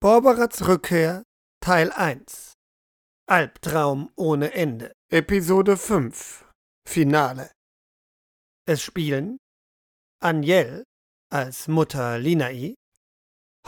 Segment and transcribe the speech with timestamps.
[0.00, 1.24] Borberats Rückkehr
[1.60, 2.52] Teil 1
[3.28, 6.48] Albtraum ohne Ende Episode 5
[6.88, 7.50] Finale
[8.64, 9.38] Es spielen
[10.22, 10.84] Aniel
[11.32, 12.76] als Mutter Linai,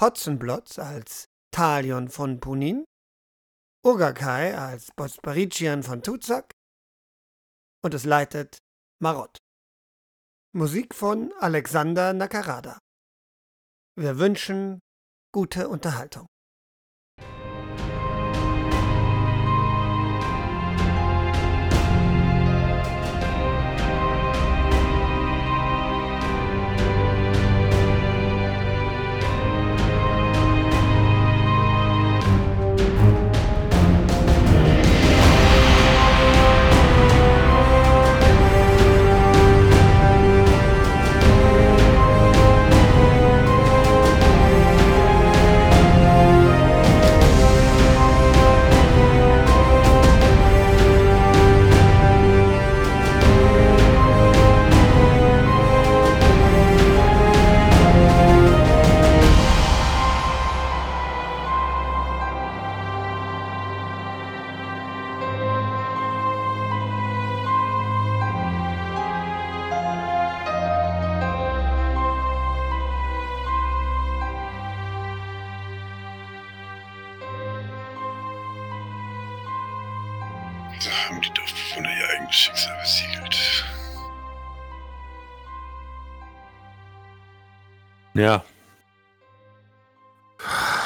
[0.01, 2.85] Hotzenblotz als Talion von Punin,
[3.85, 6.53] Ugakai als Bosparician von Tuzak
[7.83, 8.59] und es leitet
[9.03, 9.37] Marot.
[10.55, 12.79] Musik von Alexander Nakarada.
[13.97, 14.79] Wir wünschen
[15.33, 16.30] gute Unterhaltung.
[88.21, 88.45] Ja.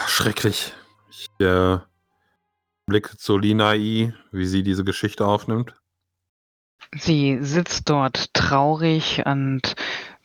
[0.07, 0.73] Schrecklich.
[1.11, 1.79] Ich äh,
[2.87, 5.75] blicke zu Linai, wie sie diese Geschichte aufnimmt.
[6.97, 9.75] Sie sitzt dort traurig und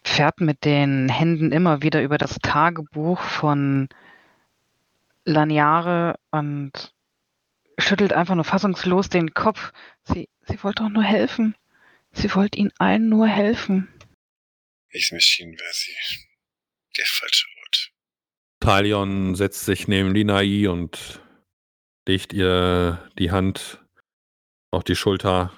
[0.03, 3.89] fährt mit den Händen immer wieder über das Tagebuch von
[5.25, 6.93] Laniare und
[7.79, 9.73] schüttelt einfach nur fassungslos den Kopf.
[10.03, 11.55] Sie, sie wollte doch nur helfen.
[12.11, 13.87] Sie wollte ihnen allen nur helfen.
[14.91, 15.95] Ich Machine wäre sie.
[16.97, 17.91] Der falsche Ort.
[18.59, 21.21] Talion setzt sich neben Linai und
[22.07, 23.79] legt ihr die Hand
[24.71, 25.53] auf die Schulter.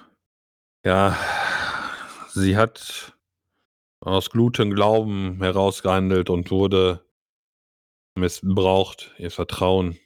[0.84, 1.18] Ja,
[2.28, 3.16] sie hat
[4.00, 7.04] aus gutem Glauben herausgehandelt und wurde
[8.14, 9.98] missbraucht, ihr Vertrauen.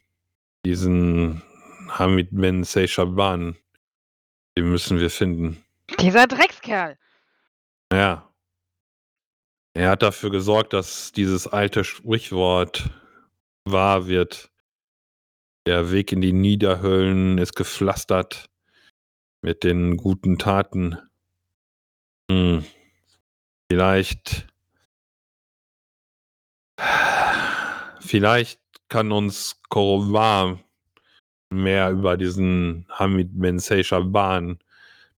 [0.65, 1.41] Diesen
[1.89, 3.57] Hamid Ben Seyshaban,
[4.57, 5.63] den müssen wir finden.
[5.99, 6.97] Dieser Dreckskerl.
[7.91, 8.33] Ja.
[9.77, 12.89] Er hat dafür gesorgt, dass dieses alte Sprichwort
[13.63, 14.49] wahr wird.
[15.67, 18.49] Der Weg in die Niederhöllen ist gepflastert
[19.43, 20.97] mit den guten Taten.
[22.31, 22.65] Hm.
[23.71, 24.47] Vielleicht.
[27.99, 28.59] Vielleicht
[28.89, 30.59] kann uns Korovar
[31.51, 34.57] mehr über diesen Hamid Ben Seyshaban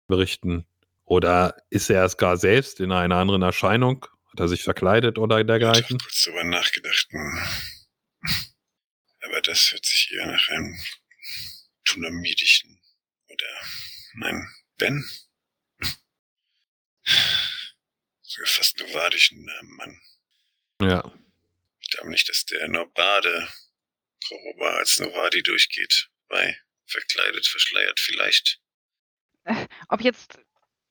[0.09, 0.67] berichten.
[1.05, 4.05] Oder ist er es gar selbst in einer anderen Erscheinung?
[4.39, 5.83] Hat er sich verkleidet oder Ich dergleichen?
[5.99, 7.09] habe kurz drüber nachgedacht.
[7.11, 7.43] hm.
[9.23, 10.81] Aber das hört sich eher nach einem
[11.85, 12.81] tunamidischen
[13.27, 13.47] oder
[14.15, 15.05] nein, Ben?
[18.23, 20.01] Sogar fast novadischen Namen an.
[20.89, 21.13] Ja.
[21.81, 23.49] Ich glaube nicht, dass der Nobade
[24.29, 26.11] Koroba als Novadi durchgeht.
[26.29, 26.57] Bei
[26.87, 28.61] verkleidet, verschleiert vielleicht.
[29.89, 30.39] Ob jetzt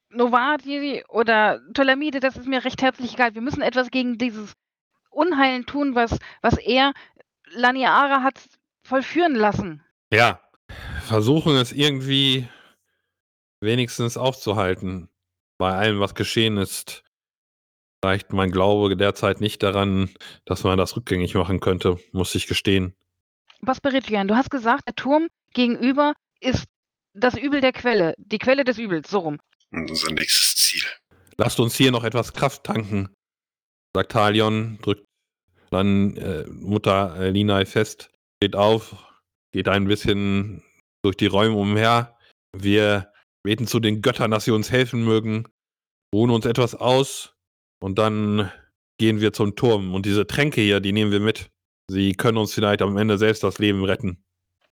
[0.10, 3.36] Novati oder Ptolemide, das ist mir recht herzlich egal.
[3.36, 4.54] Wir müssen etwas gegen dieses
[5.10, 6.94] Unheilen tun, was, was er,
[7.52, 8.40] Laniara, hat
[8.84, 9.84] vollführen lassen.
[10.12, 10.40] Ja.
[11.06, 12.48] Versuchen es irgendwie
[13.62, 15.10] wenigstens aufzuhalten.
[15.58, 17.04] Bei allem, was geschehen ist,
[18.04, 20.10] reicht mein Glaube derzeit nicht daran,
[20.46, 22.94] dass man das rückgängig machen könnte, muss ich gestehen.
[23.62, 26.66] Bosperidian, du hast gesagt, der Turm gegenüber ist
[27.14, 29.40] das Übel der Quelle, die Quelle des Übels, so rum.
[29.72, 30.84] Und unser nächstes Ziel.
[31.38, 33.10] Lasst uns hier noch etwas Kraft tanken,
[33.96, 35.06] sagt Talion, drückt
[35.70, 38.96] dann äh, Mutter äh, Linai fest, steht auf,
[39.52, 40.64] geht ein bisschen
[41.04, 42.18] durch die Räume umher.
[42.56, 43.12] Wir
[43.44, 45.48] beten zu den Göttern, dass sie uns helfen mögen,
[46.14, 47.36] ruhen uns etwas aus
[47.80, 48.52] und dann
[48.98, 49.94] gehen wir zum Turm.
[49.94, 51.50] Und diese Tränke hier, die nehmen wir mit.
[51.90, 54.24] Sie können uns vielleicht am Ende selbst das Leben retten.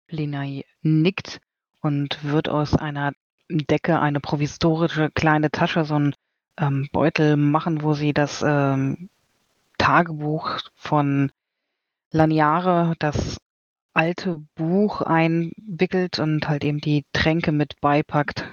[0.07, 1.39] Linai nickt
[1.81, 3.13] und wird aus einer
[3.50, 6.15] Decke eine provisorische kleine Tasche, so einen
[6.57, 9.09] ähm, Beutel machen, wo sie das ähm,
[9.77, 11.31] Tagebuch von
[12.12, 13.38] Laniare, das
[13.94, 18.45] alte Buch einwickelt und halt eben die Tränke mit beipackt.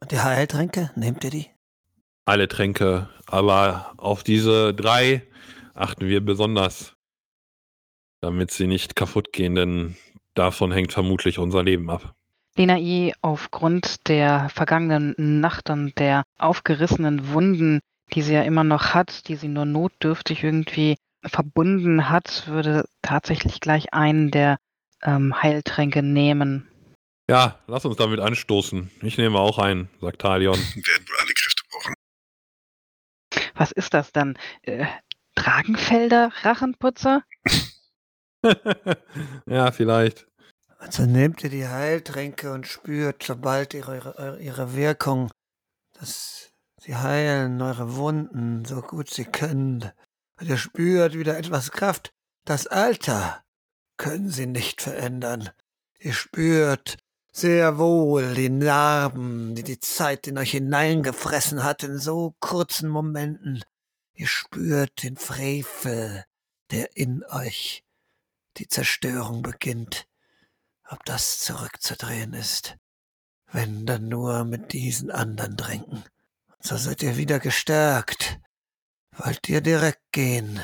[0.00, 1.46] Und die Heiltränke, nehmt ihr die?
[2.24, 5.26] Alle Tränke, aber auf diese drei
[5.74, 6.94] achten wir besonders.
[8.22, 9.96] damit sie nicht kaputt gehen, denn
[10.34, 12.14] davon hängt vermutlich unser Leben ab.
[12.56, 17.80] Lena I., aufgrund der vergangenen Nacht und der aufgerissenen Wunden,
[18.12, 23.60] die sie ja immer noch hat, die sie nur notdürftig irgendwie verbunden hat, würde tatsächlich
[23.60, 24.58] gleich einen der
[25.02, 26.68] ähm, Heiltränke nehmen.
[27.28, 28.90] Ja, lass uns damit anstoßen.
[29.02, 30.54] Ich nehme auch einen, sagt Talion.
[30.74, 31.94] Wir werden wohl alle Kräfte brauchen.
[33.54, 34.36] Was ist das dann?
[34.62, 34.86] Äh,
[35.34, 37.22] Dragenfelder Rachenputzer?
[39.46, 40.26] ja, vielleicht.
[40.82, 45.30] Also nehmt ihr die Heiltränke und spürt, sobald ihre, ihre Wirkung,
[45.92, 46.50] dass
[46.80, 49.92] sie heilen eure Wunden so gut sie können.
[50.40, 52.12] Und ihr spürt wieder etwas Kraft.
[52.44, 53.44] Das Alter
[53.96, 55.50] können sie nicht verändern.
[56.00, 56.98] Ihr spürt
[57.30, 63.62] sehr wohl die Narben, die die Zeit in euch hineingefressen hat in so kurzen Momenten.
[64.14, 66.24] Ihr spürt den Frevel,
[66.72, 67.84] der in euch
[68.56, 70.08] die Zerstörung beginnt.
[70.92, 72.76] Ob das zurückzudrehen ist,
[73.50, 76.04] wenn dann nur mit diesen anderen Tränken.
[76.60, 78.38] So seid ihr wieder gestärkt.
[79.16, 80.60] Wollt ihr direkt gehen?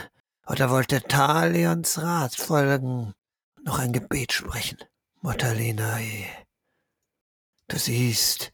[0.46, 3.14] Oder wollt ihr Talions Rat folgen
[3.56, 4.76] und noch ein Gebet sprechen?
[5.22, 6.26] Mutter Linai,
[7.68, 8.52] du siehst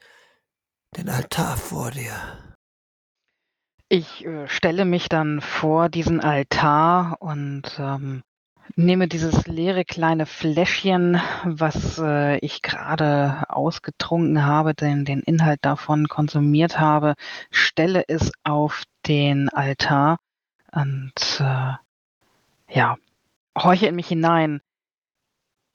[0.96, 2.54] den Altar vor dir.
[3.88, 8.22] Ich äh, stelle mich dann vor diesen Altar und ähm,
[8.76, 16.08] nehme dieses leere kleine Fläschchen, was äh, ich gerade ausgetrunken habe, den, den Inhalt davon
[16.08, 17.14] konsumiert habe,
[17.50, 20.18] stelle es auf den Altar
[20.72, 21.72] und äh,
[22.74, 22.96] ja,
[23.56, 24.60] horche in mich hinein.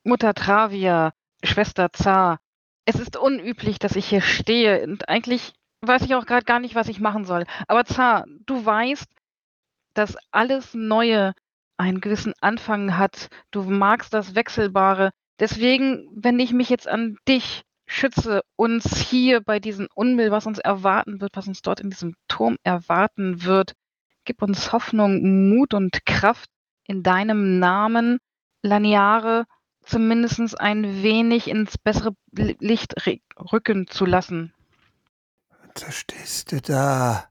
[0.03, 1.13] Mutter Travia,
[1.43, 2.39] Schwester Zar,
[2.85, 6.75] es ist unüblich, dass ich hier stehe und eigentlich weiß ich auch gerade gar nicht,
[6.75, 7.45] was ich machen soll.
[7.67, 9.07] Aber Zar, du weißt,
[9.93, 11.33] dass alles Neue
[11.79, 13.29] einen gewissen Anfang hat.
[13.51, 15.11] Du magst das Wechselbare.
[15.39, 17.63] Deswegen wende ich mich jetzt an dich.
[17.87, 22.15] Schütze uns hier bei diesem Unbill, was uns erwarten wird, was uns dort in diesem
[22.27, 23.73] Turm erwarten wird.
[24.25, 26.49] Gib uns Hoffnung, Mut und Kraft
[26.83, 28.19] in deinem Namen,
[28.61, 29.45] Laniare
[29.81, 32.93] zumindest ein wenig ins bessere Licht
[33.51, 34.53] rücken zu lassen.
[35.75, 37.29] So stehst du da.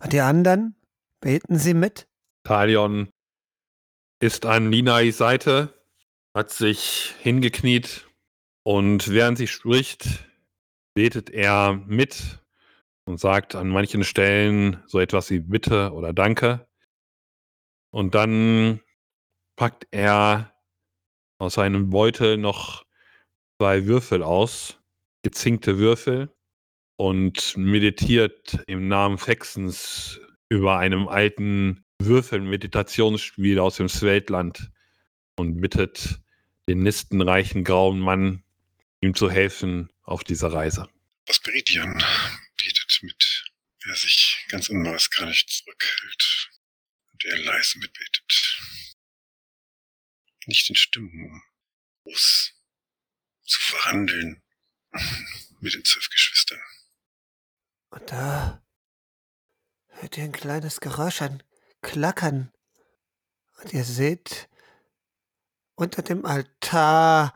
[0.00, 0.76] Und die anderen?
[1.20, 2.06] Beten sie mit?
[2.44, 3.08] Talion
[4.20, 5.74] ist an Linais Seite,
[6.34, 8.06] hat sich hingekniet
[8.62, 10.26] und während sie spricht,
[10.94, 12.40] betet er mit
[13.06, 16.66] und sagt an manchen Stellen so etwas wie Bitte oder Danke.
[17.90, 18.80] Und dann
[19.56, 20.52] packt er
[21.38, 22.84] aus seinem Beutel noch
[23.58, 24.78] zwei Würfel aus,
[25.22, 26.34] gezinkte Würfel,
[26.98, 34.70] und meditiert im Namen Fexens über einem alten Würfel-Meditationsspiel aus dem Sveitland
[35.36, 36.20] und bittet
[36.68, 38.44] den nistenreichen grauen Mann,
[39.00, 40.88] ihm zu helfen auf dieser Reise.
[41.28, 42.02] Asperidian
[42.56, 43.44] betet mit,
[43.84, 46.50] wer sich ganz unmaßgreiflich zurückhält
[47.12, 48.60] und er leise mitbetet.
[50.46, 51.42] Nicht in Stimmen, um
[52.04, 52.52] groß
[53.44, 54.42] zu verhandeln
[55.60, 56.60] mit den zwölf Geschwistern.
[57.90, 58.64] Und da
[59.88, 61.42] hört ihr ein kleines Geräusch, ein
[61.82, 62.52] Klackern.
[63.62, 64.48] Und ihr seht
[65.74, 67.34] unter dem Altar,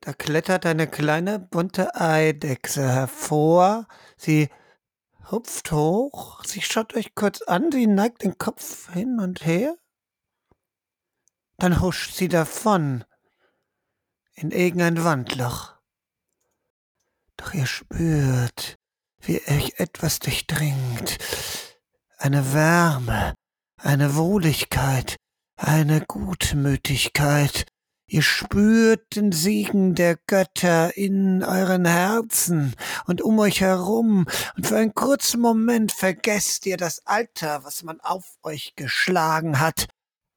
[0.00, 3.86] da klettert eine kleine bunte Eidechse hervor.
[4.16, 4.48] Sie
[5.30, 9.76] hupft hoch, sie schaut euch kurz an, sie neigt den Kopf hin und her.
[11.58, 13.04] Dann huscht sie davon
[14.32, 15.74] in irgendein Wandloch.
[17.36, 18.78] Doch ihr spürt,
[19.20, 21.18] wie euch etwas durchdringt.
[22.22, 23.34] Eine Wärme,
[23.78, 25.16] eine Wohligkeit,
[25.56, 27.64] eine Gutmütigkeit.
[28.06, 34.76] Ihr spürt den Segen der Götter in euren Herzen und um euch herum, und für
[34.76, 39.86] einen kurzen Moment vergesst ihr das Alter, was man auf euch geschlagen hat.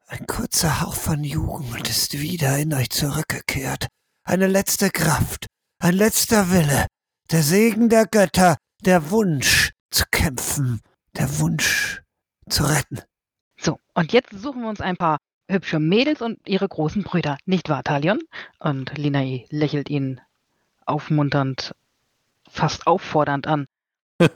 [0.08, 3.88] Ein kurzer Hauch von Jugend ist wieder in euch zurückgekehrt.
[4.24, 5.48] Eine letzte Kraft,
[5.80, 6.88] ein letzter Wille,
[7.30, 10.80] der Segen der Götter, der Wunsch zu kämpfen,
[11.16, 12.02] der Wunsch
[12.50, 13.02] zu retten.
[13.58, 15.18] So, und jetzt suchen wir uns ein paar
[15.50, 18.20] hübsche Mädels und ihre großen Brüder, nicht wahr, Talion?
[18.60, 20.22] Und Linai lächelt ihn
[20.86, 21.76] aufmunternd,
[22.50, 23.68] fast auffordernd an.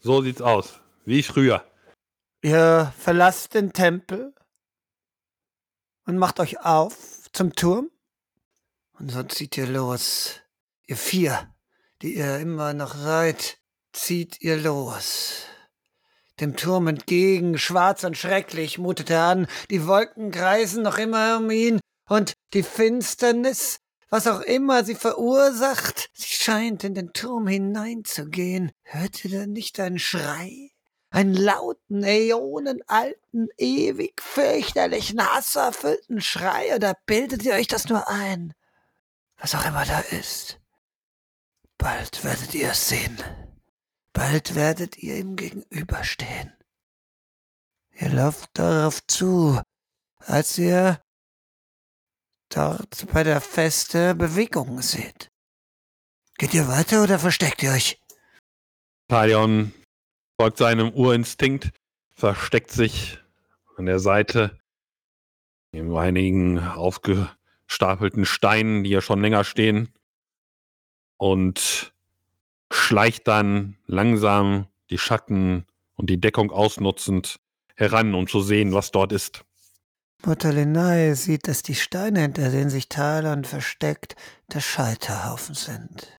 [0.00, 1.64] so sieht's aus, wie früher.
[2.42, 4.34] Ihr verlasst den Tempel
[6.06, 7.90] und macht euch auf zum Turm.
[8.98, 10.40] Und so zieht ihr los.
[10.86, 11.54] Ihr vier,
[12.02, 13.58] die ihr immer noch seid,
[13.92, 15.46] zieht ihr los.
[16.40, 21.50] Dem Turm entgegen, schwarz und schrecklich, mutet er an, die Wolken kreisen noch immer um
[21.50, 23.78] ihn, und die Finsternis,
[24.10, 28.70] was auch immer sie verursacht, sie scheint in den Turm hineinzugehen.
[28.82, 30.70] Hört ihr da nicht einen Schrei?
[31.10, 38.52] Einen lauten, äonenalten, ewig fürchterlichen, hasserfüllten Schrei, oder bildet ihr euch das nur ein?
[39.38, 40.58] Was auch immer da ist.
[41.78, 43.16] Bald werdet ihr es sehen.
[44.14, 46.52] Bald werdet ihr ihm gegenüberstehen.
[47.96, 49.60] Ihr lauft darauf zu,
[50.18, 51.02] als ihr
[52.48, 55.28] dort bei der Feste Bewegungen seht.
[56.38, 58.00] Geht ihr weiter oder versteckt ihr euch?
[59.08, 59.74] Talion
[60.40, 61.72] folgt seinem Urinstinkt,
[62.12, 63.18] versteckt sich
[63.76, 64.60] an der Seite
[65.72, 69.92] neben einigen aufgestapelten Steinen, die ja schon länger stehen,
[71.16, 71.93] und
[72.74, 77.40] schleicht dann langsam die Schatten und die Deckung ausnutzend
[77.76, 79.44] heran, um zu sehen, was dort ist.
[80.24, 84.16] Mutterlinai sieht, dass die Steine, hinter denen sich Talon versteckt,
[84.52, 86.18] der Scheiterhaufen sind.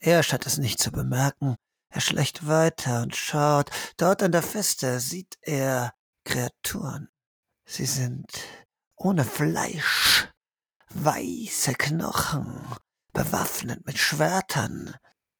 [0.00, 1.56] Er statt es nicht zu bemerken,
[1.88, 3.70] er schleicht weiter und schaut.
[3.96, 5.94] Dort an der Feste sieht er
[6.24, 7.08] Kreaturen.
[7.66, 8.26] Sie sind
[8.96, 10.28] ohne Fleisch,
[10.90, 12.66] weiße Knochen,
[13.12, 14.94] bewaffnet mit Schwertern.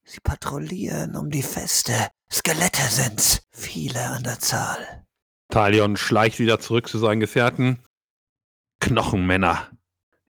[0.04, 1.92] Sie patrouillieren um die Feste.
[2.30, 5.04] Skelette sind's, viele an der Zahl.
[5.48, 7.78] Talion schleicht wieder zurück zu seinen Gefährten.
[8.80, 9.70] Knochenmänner.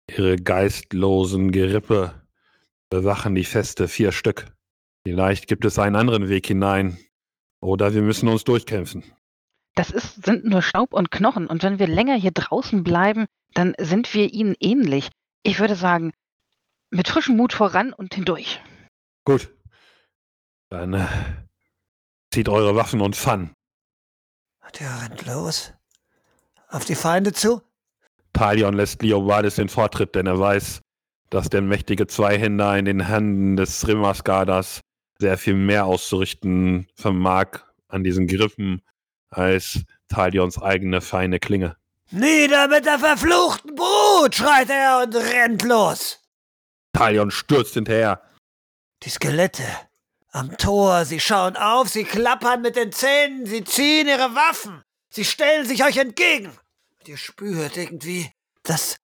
[0.09, 2.27] Ihre geistlosen Gerippe
[2.89, 4.53] bewachen die Feste, vier Stück.
[5.05, 6.97] Vielleicht gibt es einen anderen Weg hinein.
[7.61, 9.03] Oder wir müssen uns durchkämpfen.
[9.75, 11.47] Das ist, sind nur Staub und Knochen.
[11.47, 15.09] Und wenn wir länger hier draußen bleiben, dann sind wir ihnen ähnlich.
[15.41, 16.11] Ich würde sagen,
[16.91, 18.61] mit frischem Mut voran und hindurch.
[19.25, 19.49] Gut.
[20.73, 21.05] Dann äh,
[22.33, 23.53] zieht eure Waffen und Pfannen.
[24.79, 25.71] Der rennt los.
[26.67, 27.61] Auf die Feinde zu?
[28.33, 30.81] Talion lässt Leobardes den Vortritt, denn er weiß,
[31.29, 34.81] dass der mächtige Zweihänder in den Händen des Rimmerskadas
[35.19, 38.81] sehr viel mehr auszurichten vermag an diesen Griffen
[39.29, 41.77] als Talions eigene feine Klinge.
[42.09, 46.19] Nieder mit der verfluchten Brut, schreit er und rennt los.
[46.93, 48.23] Talion stürzt hinterher.
[49.03, 49.67] Die Skelette
[50.33, 55.25] am Tor, sie schauen auf, sie klappern mit den Zähnen, sie ziehen ihre Waffen, sie
[55.25, 56.51] stellen sich euch entgegen.
[56.99, 58.31] Und ihr spürt irgendwie,
[58.63, 58.97] dass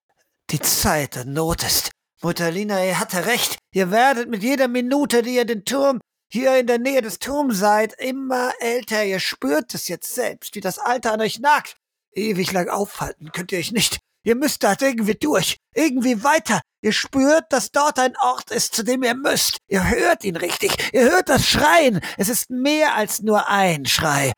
[0.49, 1.91] die Zeit der Not ist.
[2.21, 3.59] Mutterlina, ihr hatte recht.
[3.71, 7.59] Ihr werdet mit jeder Minute, die ihr den Turm hier in der Nähe des Turms
[7.59, 9.05] seid, immer älter.
[9.05, 11.77] Ihr spürt es jetzt selbst, wie das Alter an euch nagt.
[12.11, 13.99] Ewig lang aufhalten könnt ihr euch nicht.
[14.23, 16.61] Ihr müsst da irgendwie durch, irgendwie weiter.
[16.81, 19.57] Ihr spürt, dass dort ein Ort ist, zu dem ihr müsst.
[19.67, 20.93] Ihr hört ihn richtig.
[20.93, 22.01] Ihr hört das Schreien.
[22.17, 24.31] Es ist mehr als nur ein Schrei.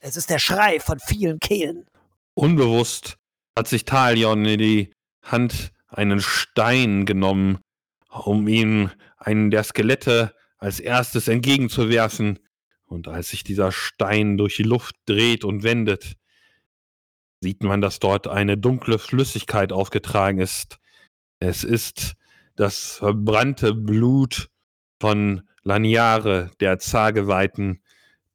[0.00, 1.86] Es ist der Schrei von vielen Kehlen.
[2.34, 3.16] Unbewusst
[3.56, 7.58] hat sich Talion in die Hand einen Stein genommen,
[8.08, 12.38] um ihm einen der Skelette als erstes entgegenzuwerfen.
[12.84, 16.16] Und als sich dieser Stein durch die Luft dreht und wendet,
[17.42, 20.78] sieht man, dass dort eine dunkle Flüssigkeit aufgetragen ist.
[21.40, 22.14] Es ist
[22.54, 24.48] das verbrannte Blut
[25.00, 27.82] von Laniare, der Zageweiten,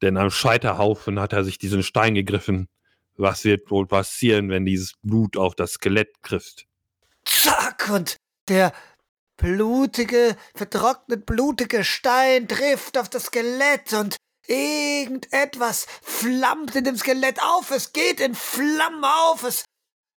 [0.02, 2.68] denn am Scheiterhaufen hat er sich diesen Stein gegriffen.
[3.16, 6.66] Was wird wohl passieren, wenn dieses Blut auf das Skelett trifft?
[7.24, 7.88] Zack!
[7.90, 8.16] Und
[8.48, 8.72] der
[9.38, 14.16] blutige, vertrocknet blutige Stein trifft auf das Skelett und
[14.48, 19.64] Irgendetwas flammt in dem Skelett auf, es geht in Flammen auf, es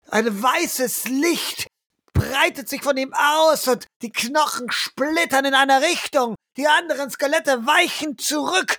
[0.09, 1.67] ein weißes Licht
[2.13, 7.67] breitet sich von ihm aus und die Knochen splittern in einer Richtung, die anderen Skelette
[7.67, 8.79] weichen zurück,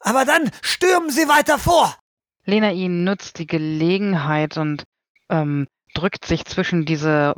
[0.00, 1.96] aber dann stürmen sie weiter vor.
[2.44, 4.84] Lena ihn nutzt die Gelegenheit und
[5.30, 7.34] ähm, drückt sich zwischen diese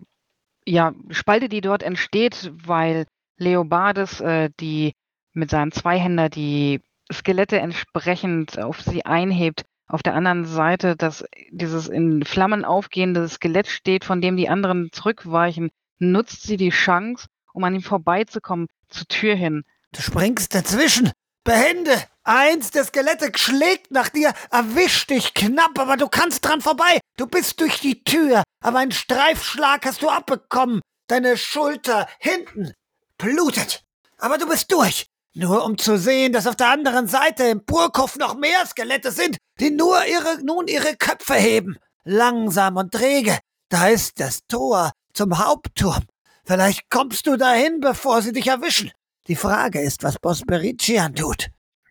[0.66, 3.06] ja, Spalte, die dort entsteht, weil
[3.38, 4.92] Leobardes äh, die
[5.32, 6.80] mit seinem Zweihänder die
[7.12, 9.62] Skelette entsprechend auf sie einhebt.
[9.86, 14.90] Auf der anderen Seite, dass dieses in Flammen aufgehende Skelett steht, von dem die anderen
[14.92, 19.64] zurückweichen, nutzt sie die Chance, um an ihm vorbeizukommen, zur Tür hin.
[19.92, 21.10] Du springst dazwischen.
[21.44, 21.92] Behände!
[22.24, 27.00] Eins der Skelette schlägt nach dir, erwischt dich knapp, aber du kannst dran vorbei.
[27.16, 30.82] Du bist durch die Tür, aber einen Streifschlag hast du abbekommen.
[31.06, 32.74] Deine Schulter hinten
[33.16, 33.82] blutet.
[34.18, 35.06] Aber du bist durch.
[35.38, 39.36] Nur um zu sehen, dass auf der anderen Seite im Burghof noch mehr Skelette sind,
[39.60, 41.78] die nur ihre, nun ihre Köpfe heben.
[42.02, 43.38] Langsam und träge.
[43.68, 46.04] Da ist das Tor zum Hauptturm.
[46.44, 48.90] Vielleicht kommst du dahin, bevor sie dich erwischen.
[49.28, 51.50] Die Frage ist, was Bosperician tut.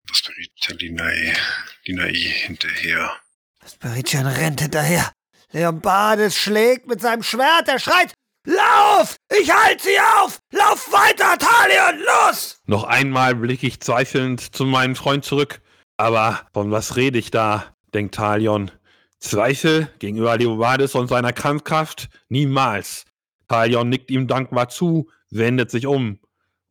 [0.09, 1.33] Bosperician Linai
[2.43, 3.13] hinterher.
[3.65, 5.13] Spiritian rennt hinterher.
[5.51, 8.11] Leobardes schlägt mit seinem Schwert, er schreit,
[8.47, 9.17] Lauf!
[9.37, 10.39] Ich halte sie auf!
[10.51, 12.61] Lauf weiter, Talion, los!
[12.65, 15.59] Noch einmal blicke ich zweifelnd zu meinem Freund zurück.
[15.97, 17.75] Aber von was rede ich da?
[17.93, 18.71] denkt Talion.
[19.19, 22.07] Zweifel gegenüber Leobardes und seiner Kampfkraft?
[22.29, 23.03] Niemals.
[23.49, 26.19] Talion nickt ihm dankbar zu, wendet sich um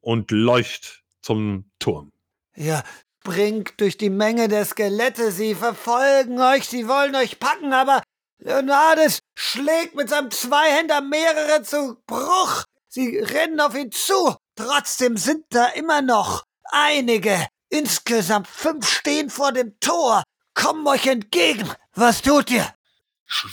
[0.01, 2.11] und läuft zum Turm.
[2.55, 2.85] Ja,
[3.21, 8.03] springt durch die Menge der Skelette, sie verfolgen euch, sie wollen euch packen, aber
[8.39, 12.65] Leonardis schlägt mit seinem Zweihänder mehrere zu Bruch.
[12.89, 14.37] Sie rennen auf ihn zu.
[14.55, 17.47] Trotzdem sind da immer noch einige.
[17.69, 20.23] Insgesamt fünf stehen vor dem Tor,
[20.55, 21.71] kommen euch entgegen.
[21.95, 22.75] Was tut ihr?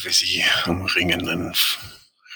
[0.03, 1.55] Wie sie umringen, einen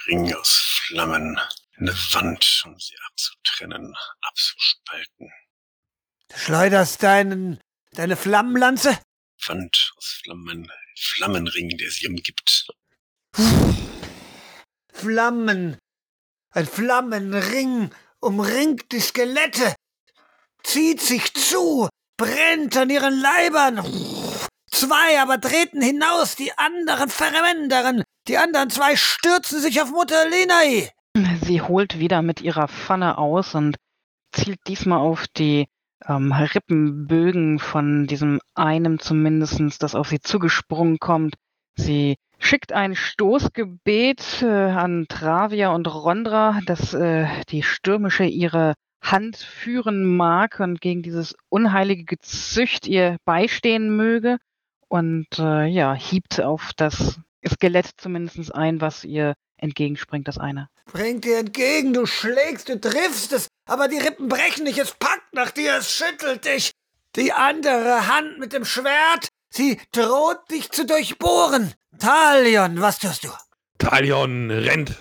[0.08, 1.40] Ring aus Flammen,
[1.78, 5.32] eine Wand, um sie abzutrennen, abzuspalten.
[6.30, 7.60] Du schleuderst deinen,
[7.92, 8.98] deine Flammenlanze?
[9.46, 12.68] Wand aus Flammen, Flammenring, der sie umgibt.
[14.92, 15.78] Flammen.
[16.52, 19.76] Ein Flammenring umringt die Skelette,
[20.64, 21.88] zieht sich zu,
[22.18, 23.84] brennt an ihren Leibern.
[24.72, 28.04] Zwei aber treten hinaus, die anderen verwendern.
[28.28, 30.92] Die anderen zwei stürzen sich auf Mutter Lenai.
[31.44, 33.78] Sie holt wieder mit ihrer Pfanne aus und
[34.32, 35.68] zielt diesmal auf die
[36.06, 41.36] ähm, Rippenbögen von diesem einem zumindestens, das auf sie zugesprungen kommt.
[41.76, 49.38] Sie schickt ein Stoßgebet äh, an Travia und Rondra, dass äh, die Stürmische ihre Hand
[49.38, 54.38] führen mag und gegen dieses unheilige Gezücht ihr beistehen möge
[54.88, 60.70] und äh, ja, hiebt auf das Skelett zumindest ein, was ihr entgegenspringt, das eine.
[60.92, 65.34] Bringt dir entgegen, du schlägst, du triffst es, aber die Rippen brechen nicht, es packt
[65.34, 66.72] nach dir, es schüttelt dich.
[67.16, 71.74] Die andere Hand mit dem Schwert, sie droht dich zu durchbohren.
[72.00, 73.30] Talion, was tust du?
[73.80, 74.96] Talion rennt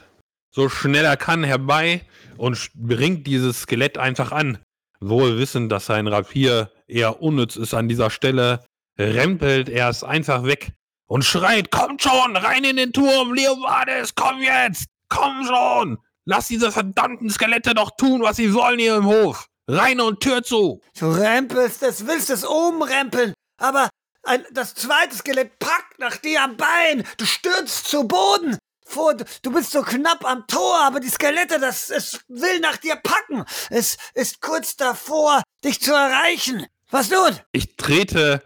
[0.57, 2.01] so schnell er kann herbei
[2.39, 4.57] und bringt dieses Skelett einfach an.
[5.01, 8.65] Wohl wissend, dass sein Rapier eher unnütz ist an dieser Stelle,
[8.99, 10.73] rempelt er es einfach weg
[11.07, 16.73] und schreit, kommt schon, rein in den Turm, Leobardes, komm jetzt, komm schon, lass diese
[16.73, 19.47] verdammten Skelette doch tun, was sie wollen hier im Hof.
[19.69, 20.81] Rein und Tür zu.
[20.99, 23.89] Du rempelst es, willst es umrempeln, aber
[24.23, 28.59] ein, das zweite Skelett packt nach dir am Bein, du stürzt zu Boden.
[28.89, 32.95] Vor, du bist so knapp am Tor, aber die Skelette, das, es will nach dir
[32.95, 33.45] packen.
[33.69, 36.67] Es ist kurz davor, dich zu erreichen.
[36.91, 37.37] Was nun?
[37.51, 38.46] Ich trete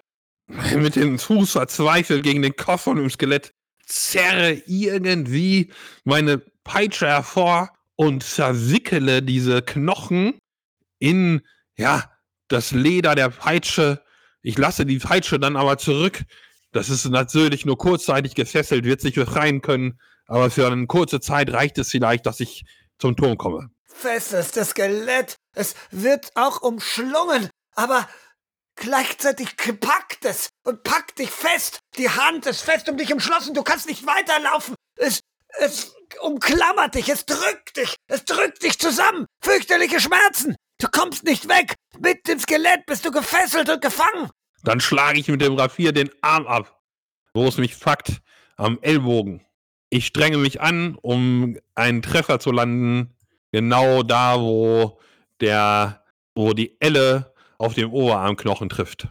[0.76, 3.52] mit dem Fuß verzweifelt gegen den Kopf von dem Skelett,
[3.86, 5.72] zerre irgendwie
[6.04, 10.38] meine Peitsche hervor und verwickele diese Knochen
[10.98, 11.42] in,
[11.76, 12.10] ja,
[12.48, 14.02] das Leder der Peitsche.
[14.42, 16.22] Ich lasse die Peitsche dann aber zurück.
[16.72, 21.52] Das ist natürlich nur kurzzeitig gefesselt, wird sich befreien können, aber für eine kurze Zeit
[21.52, 22.64] reicht es vielleicht, dass ich
[22.98, 23.70] zum Turm komme.
[23.86, 28.08] Festes Skelett, es wird auch umschlungen, aber
[28.80, 31.80] Gleichzeitig packt es und packt dich fest.
[31.98, 33.52] Die Hand ist fest um dich umschlossen.
[33.52, 34.74] Du kannst nicht weiterlaufen.
[34.96, 35.20] Es,
[35.58, 37.10] es umklammert dich.
[37.10, 37.94] Es drückt dich.
[38.06, 39.26] Es drückt dich zusammen.
[39.44, 40.56] Fürchterliche Schmerzen.
[40.78, 41.74] Du kommst nicht weg.
[41.98, 44.30] Mit dem Skelett bist du gefesselt und gefangen.
[44.64, 46.80] Dann schlage ich mit dem Rapier den Arm ab,
[47.34, 48.22] wo es mich packt,
[48.56, 49.44] am Ellbogen.
[49.90, 53.14] Ich strenge mich an, um einen Treffer zu landen,
[53.52, 54.98] genau da, wo
[55.40, 56.02] der,
[56.34, 59.08] wo die Elle auf dem Oberarmknochen trifft.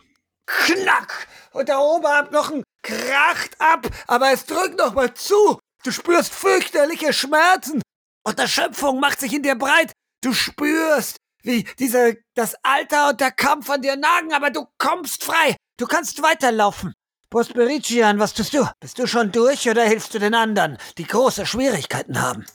[0.47, 1.27] Knack!
[1.51, 5.59] Und der Oberarmknochen kracht ab, aber es drückt noch mal zu.
[5.83, 7.81] Du spürst fürchterliche Schmerzen.
[8.23, 9.93] Und Erschöpfung macht sich in dir breit.
[10.21, 15.23] Du spürst, wie diese, das Alter und der Kampf an dir nagen, aber du kommst
[15.23, 15.55] frei.
[15.77, 16.93] Du kannst weiterlaufen.
[17.29, 18.67] Prosperician, was tust du?
[18.79, 22.45] Bist du schon durch oder hilfst du den anderen, die große Schwierigkeiten haben?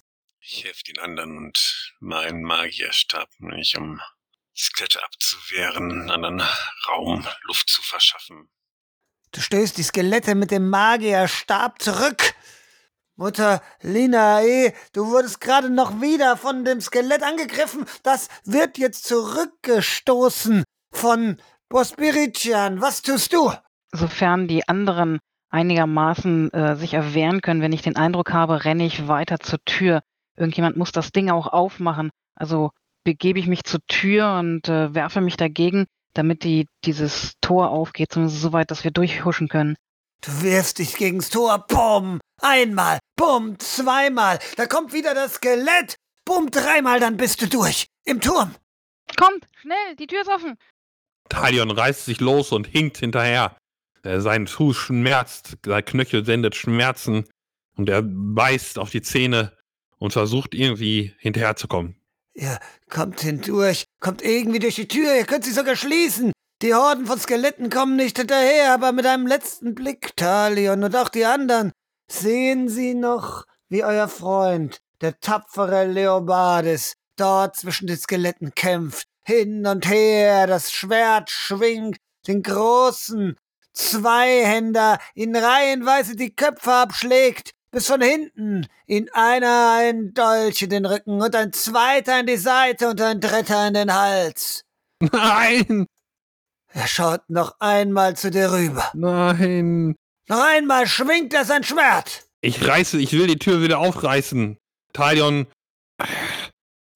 [0.40, 4.00] Ich helfe den anderen und mein Magierstab nicht, um
[4.56, 6.42] Skelette abzuwehren, anderen
[6.88, 8.48] Raum, Luft zu verschaffen.
[9.32, 12.34] Du stößt die Skelette mit dem Magierstab zurück.
[13.16, 17.84] Mutter Linae, du wurdest gerade noch wieder von dem Skelett angegriffen.
[18.02, 21.36] Das wird jetzt zurückgestoßen von
[21.68, 22.80] Bospiritian.
[22.80, 23.52] Was tust du?
[23.92, 25.18] Sofern die anderen
[25.50, 30.02] einigermaßen äh, sich erwehren können, wenn ich den Eindruck habe, renne ich weiter zur Tür.
[30.36, 32.10] Irgendjemand muss das Ding auch aufmachen.
[32.34, 32.70] Also
[33.04, 38.12] begebe ich mich zur Tür und äh, werfe mich dagegen, damit die, dieses Tor aufgeht,
[38.12, 39.76] zumindest so weit, dass wir durchhuschen können.
[40.22, 46.50] Du wirfst dich gegens Tor, bumm, einmal, bumm, zweimal, da kommt wieder das Skelett, bumm,
[46.50, 48.54] dreimal, dann bist du durch, im Turm.
[49.16, 50.56] Kommt, schnell, die Tür ist offen.
[51.28, 53.56] Talion reißt sich los und hinkt hinterher.
[54.02, 57.24] Äh, sein Fuß schmerzt, sein Knöchel sendet Schmerzen
[57.76, 59.56] und er beißt auf die Zähne
[59.98, 61.96] und versucht irgendwie hinterherzukommen.
[62.34, 62.58] Ihr
[62.90, 66.32] kommt hindurch, kommt irgendwie durch die Tür, ihr könnt sie sogar schließen.
[66.62, 71.08] Die Horden von Skeletten kommen nicht hinterher, aber mit einem letzten Blick, Talion und auch
[71.08, 71.72] die anderen,
[72.10, 79.66] sehen sie noch, wie euer Freund, der tapfere Leobardes, dort zwischen den Skeletten kämpft, hin
[79.66, 83.36] und her, das Schwert schwingt, den großen
[83.72, 90.86] Zweihänder in reihenweise die Köpfe abschlägt, bis von hinten ihn einer ein Dolch in den
[90.86, 94.64] Rücken und ein zweiter in die Seite und ein dritter in den Hals.
[95.00, 95.86] Nein!
[96.68, 98.90] Er schaut noch einmal zu dir rüber.
[98.94, 99.96] Nein!
[100.28, 102.26] Noch einmal schwingt er sein Schwert.
[102.40, 104.56] Ich reiße, ich will die Tür wieder aufreißen.
[104.92, 105.46] Talion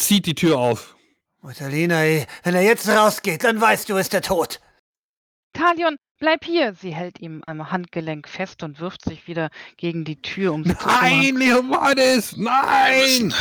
[0.00, 0.96] zieht die Tür auf.
[1.40, 2.02] Mutterlina,
[2.44, 4.60] wenn er jetzt rausgeht, dann weißt du, ist er tot.
[5.52, 6.74] Talion, bleib hier!
[6.74, 10.76] Sie hält ihm am Handgelenk fest und wirft sich wieder gegen die Tür, um sie
[10.76, 11.38] zu Nein!
[11.38, 13.00] Wir Nein!
[13.00, 13.34] müssen,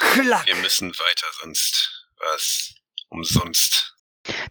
[0.00, 0.46] Klack.
[0.46, 2.74] wir müssen weiter, sonst was
[3.08, 3.94] umsonst.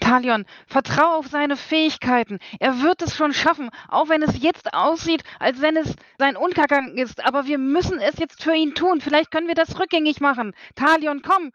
[0.02, 2.40] Talion, vertrau auf seine Fähigkeiten.
[2.60, 6.98] Er wird es schon schaffen, auch wenn es jetzt aussieht, als wenn es sein Untergang
[6.98, 7.24] ist.
[7.24, 9.00] Aber wir müssen es jetzt für ihn tun.
[9.00, 10.54] Vielleicht können wir das rückgängig machen.
[10.76, 11.52] Talion, komm!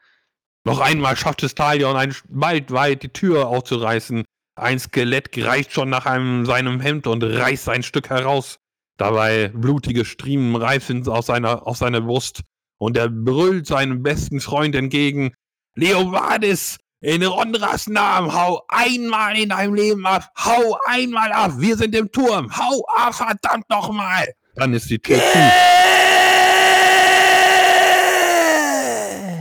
[0.64, 4.24] Noch einmal schafft es Talion, ein, bald weit die Tür aufzureißen.
[4.58, 8.58] Ein Skelett greift schon nach einem, seinem Hemd und reißt ein Stück heraus.
[8.96, 12.40] Dabei blutige Striemen reifen aus seiner, aus seiner Brust.
[12.78, 15.34] Und er brüllt seinem besten Freund entgegen.
[15.74, 20.30] Leovadis, in Rondras Namen, hau einmal in deinem Leben ab.
[20.38, 21.52] Hau einmal ab.
[21.58, 22.50] Wir sind im Turm.
[22.56, 24.26] Hau ab, verdammt nochmal.
[24.54, 25.38] Dann ist die Tür zu.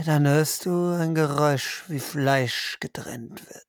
[0.04, 3.64] Dann hörst du ein Geräusch, wie Fleisch getrennt wird.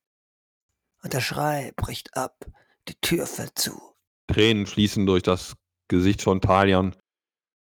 [1.08, 2.44] Und der Schrei bricht ab,
[2.86, 3.80] die Tür fällt zu.
[4.26, 5.56] Tränen fließen durch das
[5.88, 6.94] Gesicht von Talion.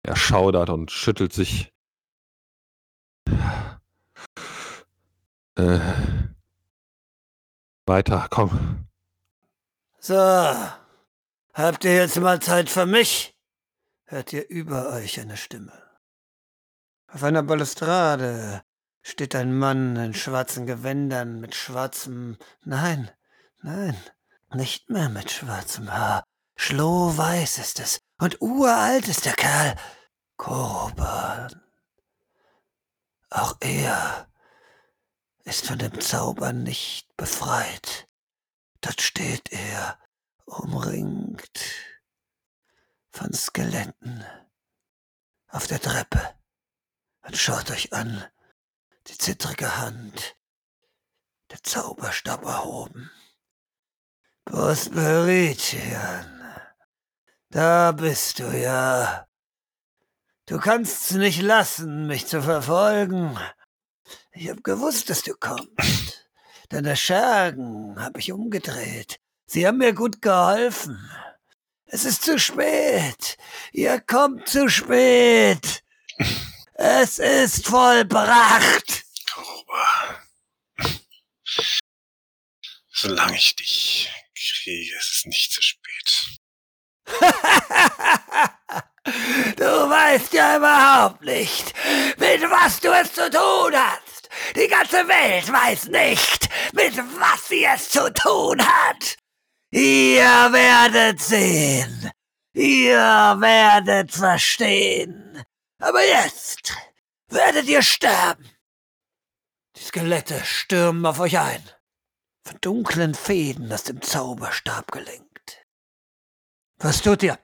[0.02, 1.72] Er schaudert und schüttelt sich.
[5.54, 5.80] Äh,
[7.86, 8.86] weiter, komm.
[9.98, 10.14] So,
[11.54, 13.34] habt ihr jetzt mal Zeit für mich?
[14.04, 15.72] Hört ihr über euch eine Stimme.
[17.06, 18.62] Auf einer Balustrade
[19.00, 23.10] steht ein Mann in schwarzen Gewändern mit schwarzem, nein,
[23.62, 23.96] nein,
[24.52, 26.24] nicht mehr mit schwarzem Haar.
[26.56, 29.76] Schlohweiß ist es und uralt ist der Kerl.
[30.36, 31.62] Koroban.
[33.30, 34.28] Auch er
[35.44, 38.08] ist von dem Zauber nicht befreit.
[38.80, 39.98] Dort steht er,
[40.44, 41.60] umringt
[43.10, 44.24] von Skeletten,
[45.48, 46.34] auf der Treppe
[47.22, 48.24] und schaut euch an,
[49.06, 50.36] die zittrige Hand,
[51.50, 53.10] der Zauberstab erhoben.
[54.44, 56.26] Prosperitian,
[57.50, 59.26] da bist du ja.
[60.46, 63.38] Du kannst's nicht lassen, mich zu verfolgen.
[64.32, 66.28] Ich hab gewusst, dass du kommst.
[66.68, 69.20] Deine Schergen hab ich umgedreht.
[69.46, 70.98] Sie haben mir gut geholfen.
[71.84, 73.36] Es ist zu spät.
[73.72, 75.84] Ihr kommt zu spät.
[76.74, 79.04] Es ist vollbracht.
[79.32, 80.22] Koroba.
[82.90, 84.10] Solange ich dich
[84.50, 86.38] kriege, ist es nicht zu spät.
[89.56, 91.74] du weißt ja überhaupt nicht,
[92.18, 94.28] mit was du es zu tun hast.
[94.56, 99.16] Die ganze Welt weiß nicht, mit was sie es zu tun hat.
[99.70, 102.10] Ihr werdet sehen.
[102.54, 105.42] Ihr werdet verstehen.
[105.78, 106.74] Aber jetzt
[107.28, 108.50] werdet ihr sterben.
[109.76, 111.62] Die Skelette stürmen auf euch ein,
[112.44, 115.64] von dunklen Fäden aus dem Zauberstab gelenkt.
[116.78, 117.38] Was tut ihr?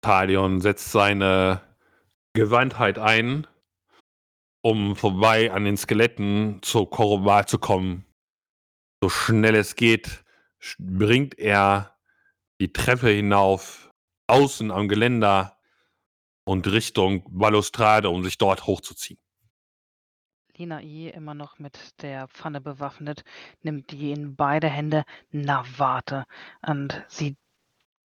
[0.00, 1.60] Talion setzt seine
[2.32, 3.46] Gewandtheit ein,
[4.62, 8.06] um vorbei an den Skeletten zu Korobar zu kommen.
[9.02, 10.24] So schnell es geht,
[10.78, 11.96] bringt er
[12.60, 13.92] die Treppe hinauf,
[14.26, 15.58] außen am Geländer
[16.44, 19.20] und Richtung Balustrade, um sich dort hochzuziehen.
[20.58, 23.22] Lina I, immer noch mit der Pfanne bewaffnet,
[23.62, 25.04] nimmt die in beide Hände.
[25.30, 26.24] Na, warte.
[26.66, 27.36] Und sie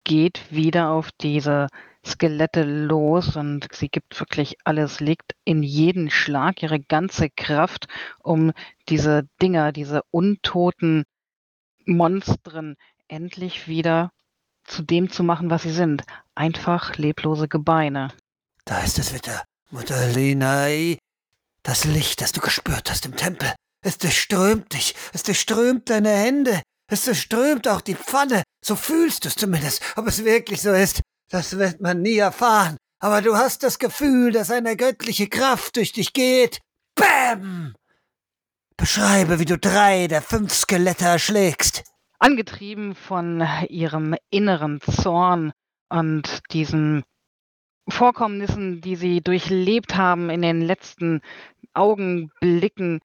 [0.04, 1.68] geht wieder auf diese
[2.04, 7.88] Skelette los und sie gibt wirklich alles, legt in jeden Schlag ihre ganze Kraft,
[8.18, 8.52] um
[8.90, 11.04] diese Dinger, diese untoten
[11.86, 12.76] Monstren
[13.08, 14.12] endlich wieder
[14.64, 16.02] zu dem zu machen, was sie sind.
[16.34, 18.08] Einfach leblose Gebeine.
[18.66, 20.98] Da ist es wieder, Mutter Linai.
[21.64, 23.52] Das Licht, das du gespürt hast im Tempel.
[23.84, 26.62] Es durchströmt dich, es durchströmt deine Hände.
[26.88, 28.42] Es strömt auch die Pfanne.
[28.64, 29.82] So fühlst du es zumindest.
[29.96, 32.76] Ob es wirklich so ist, das wird man nie erfahren.
[33.00, 36.60] Aber du hast das Gefühl, dass eine göttliche Kraft durch dich geht.
[36.94, 37.74] Bäm!
[38.76, 41.84] Beschreibe, wie du drei der fünf Skelette erschlägst.
[42.18, 45.52] Angetrieben von ihrem inneren Zorn
[45.88, 47.02] und diesen
[47.88, 51.20] Vorkommnissen, die sie durchlebt haben in den letzten
[51.74, 53.00] Augenblicken,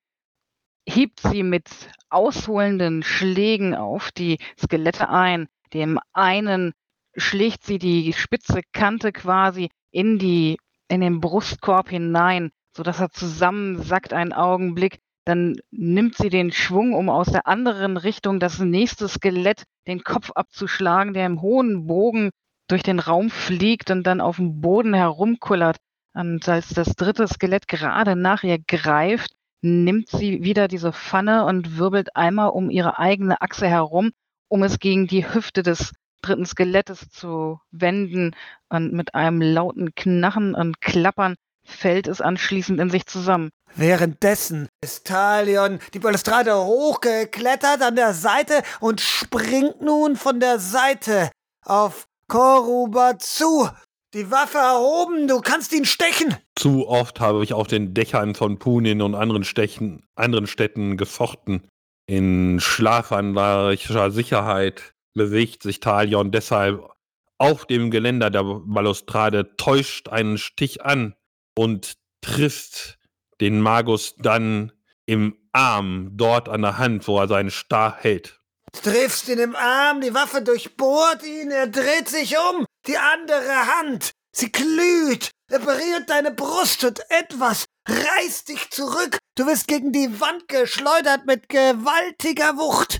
[0.88, 1.70] hebt sie mit
[2.10, 5.48] ausholenden Schlägen auf die Skelette ein.
[5.74, 6.74] Dem einen
[7.16, 14.14] schlägt sie die spitze Kante quasi in die in den Brustkorb hinein, sodass er zusammensackt
[14.14, 15.00] einen Augenblick.
[15.26, 20.32] Dann nimmt sie den Schwung, um aus der anderen Richtung das nächste Skelett den Kopf
[20.32, 22.30] abzuschlagen, der im hohen Bogen
[22.70, 25.78] durch den Raum fliegt und dann auf dem Boden herumkullert.
[26.18, 31.78] Und als das dritte Skelett gerade nach ihr greift, nimmt sie wieder diese Pfanne und
[31.78, 34.12] wirbelt einmal um ihre eigene Achse herum,
[34.48, 38.36] um es gegen die Hüfte des dritten Skelettes zu wenden.
[38.68, 43.52] Und mit einem lauten Knachen und Klappern fällt es anschließend in sich zusammen.
[43.76, 51.30] Währenddessen ist Talion die Balustrade hochgeklettert an der Seite und springt nun von der Seite
[51.64, 53.70] auf Koruba zu.
[54.18, 56.36] Die Waffe erhoben, du kannst ihn stechen.
[56.56, 61.68] Zu oft habe ich auf den Dächern von Punin und anderen, Stechen, anderen Städten gefochten.
[62.08, 66.90] In schlafanlarischer Sicherheit bewegt sich Talion deshalb
[67.38, 71.14] auf dem Geländer der Balustrade, täuscht einen Stich an
[71.56, 72.98] und trifft
[73.40, 74.72] den Magus dann
[75.06, 78.42] im Arm, dort an der Hand, wo er seinen Star hält.
[78.82, 84.12] Triffst ihn im Arm, die Waffe durchbohrt ihn, er dreht sich um, die andere Hand,
[84.32, 90.20] sie glüht, er berührt deine Brust und etwas reißt dich zurück, du wirst gegen die
[90.20, 93.00] Wand geschleudert mit gewaltiger Wucht.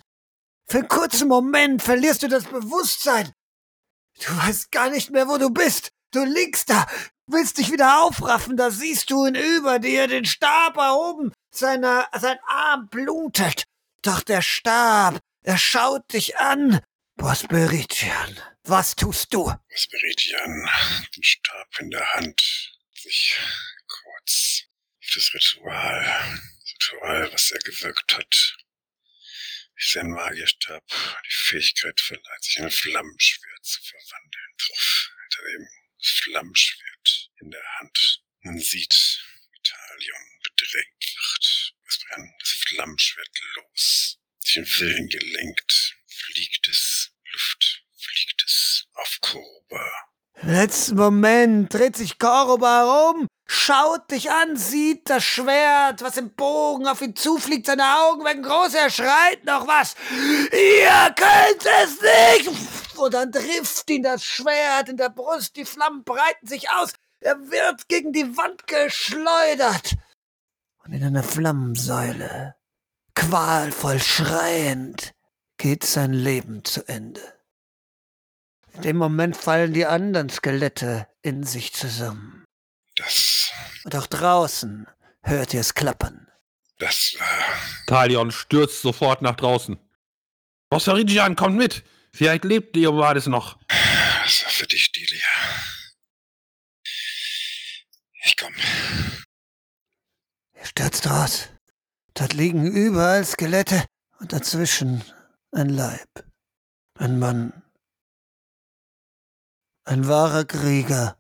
[0.70, 3.32] Für einen kurzen Moment verlierst du das Bewusstsein.
[4.20, 5.90] Du weißt gar nicht mehr, wo du bist.
[6.12, 6.86] Du liegst da,
[7.28, 12.38] willst dich wieder aufraffen, da siehst du ihn über dir, den Stab erhoben, seiner, sein
[12.48, 13.66] Arm blutet.
[14.02, 16.80] Doch der Stab, er schaut dich an.
[17.18, 19.44] Bosperidian, was tust du?
[19.70, 20.70] Bosperidian,
[21.16, 22.42] den Stab in der Hand,
[22.94, 23.40] sich
[23.88, 24.64] kurz
[25.02, 26.04] auf das Ritual,
[26.62, 28.58] das Ritual, was er gewirkt hat,
[29.80, 34.54] sein Magierstab die Fähigkeit verleiht, sich in ein Flammenschwert zu verwandeln.
[34.58, 35.68] Drauf hinter dem
[36.02, 38.24] Flammenschwert in der Hand.
[38.42, 41.74] Man sieht, wie Talion bedrängt wird.
[42.10, 44.20] Brennt das Flammenschwert los.
[44.44, 45.96] Sich in Willen gelenkt.
[46.08, 46.87] Fliegt es,
[47.38, 49.86] Luft, fliegt es auf Koroba.
[50.42, 56.88] Letzten Moment dreht sich Koroba um, schaut dich an, sieht das Schwert, was im Bogen
[56.88, 59.96] auf ihn zufliegt, seine Augen werden groß, er schreit noch was.
[60.12, 62.98] Ihr könnt es nicht!
[62.98, 67.38] Und dann trifft ihn das Schwert in der Brust, die Flammen breiten sich aus, er
[67.52, 69.96] wird gegen die Wand geschleudert.
[70.84, 72.56] Und in einer Flammensäule,
[73.14, 75.14] qualvoll schreiend,
[75.58, 77.22] geht sein Leben zu Ende.
[78.74, 82.46] In dem Moment fallen die anderen Skelette in sich zusammen.
[82.96, 83.52] Das.
[83.84, 84.88] Und auch draußen
[85.24, 86.28] hört ihr es klappern.
[86.78, 87.28] Das war.
[87.88, 89.80] Talion stürzt sofort nach draußen.
[90.70, 91.84] Bossarigian, kommt mit!
[92.14, 93.58] Vielleicht lebt Leobades noch.
[94.24, 95.20] Das war für dich, Delia.
[98.24, 98.54] Ich komm.
[100.54, 101.50] Er stürzt raus.
[102.14, 103.86] Dort liegen überall Skelette
[104.20, 105.04] und dazwischen
[105.52, 106.10] ein Leib.
[106.96, 107.64] Ein Mann
[109.88, 111.18] ein wahrer Krieger.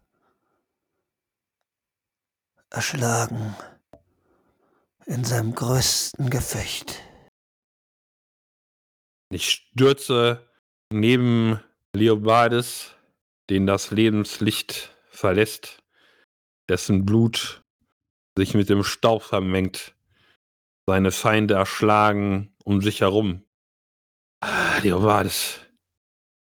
[2.69, 3.55] Erschlagen
[5.05, 7.01] in seinem größten Gefecht.
[9.29, 10.45] Ich stürze
[10.91, 11.63] neben
[11.95, 12.93] Leobardes,
[13.49, 15.81] den das Lebenslicht verlässt,
[16.67, 17.63] dessen Blut
[18.37, 19.95] sich mit dem Staub vermengt,
[20.85, 23.46] seine Feinde erschlagen um sich herum.
[24.39, 25.59] Ah, Leobardes,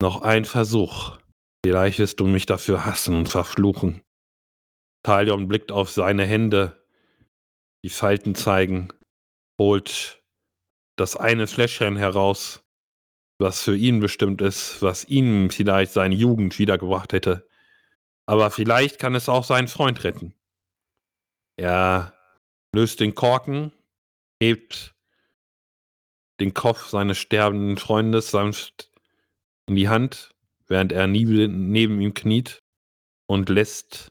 [0.01, 1.18] noch ein Versuch.
[1.64, 4.03] Vielleicht wirst du mich dafür hassen und verfluchen.
[5.05, 6.85] Talion blickt auf seine Hände,
[7.85, 8.88] die Falten zeigen,
[9.61, 10.23] holt
[10.97, 12.62] das eine Fläschchen heraus,
[13.40, 17.49] was für ihn bestimmt ist, was ihm vielleicht seine Jugend wiedergebracht hätte.
[18.29, 20.35] Aber vielleicht kann es auch seinen Freund retten.
[21.59, 22.14] Er
[22.75, 23.73] löst den Korken,
[24.40, 24.95] hebt
[26.42, 28.90] den Kopf seines sterbenden Freundes sanft
[29.66, 30.33] in die Hand
[30.72, 32.62] während er neben ihm kniet
[33.26, 34.11] und lässt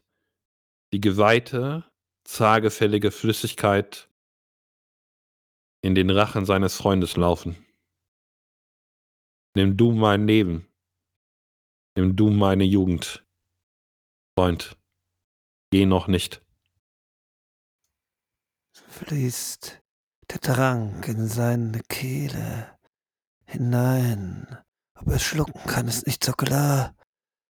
[0.93, 1.91] die geweihte,
[2.23, 4.09] zagefällige Flüssigkeit
[5.81, 7.65] in den Rachen seines Freundes laufen.
[9.55, 10.67] Nimm du mein Leben.
[11.97, 13.25] Nimm du meine Jugend.
[14.37, 14.77] Freund,
[15.71, 16.45] geh noch nicht.
[18.71, 19.80] Fließt
[20.31, 22.67] der Trank in seine Kehle
[23.45, 24.47] hinein.
[24.99, 26.95] Ob er schlucken kann, ist nicht so klar.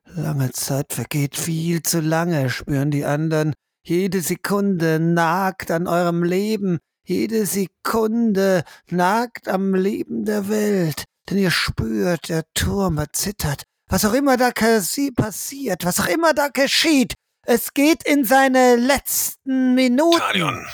[0.05, 3.55] Lange Zeit vergeht viel zu lange, spüren die anderen.
[3.83, 6.79] Jede Sekunde nagt an eurem Leben.
[7.05, 11.05] Jede Sekunde nagt am Leben der Welt.
[11.29, 13.65] Denn ihr spürt, der Turm erzittert.
[13.89, 17.15] Was auch immer da passiert, was auch immer da geschieht,
[17.45, 20.19] es geht in seine letzten Minuten.
[20.19, 20.67] Talion,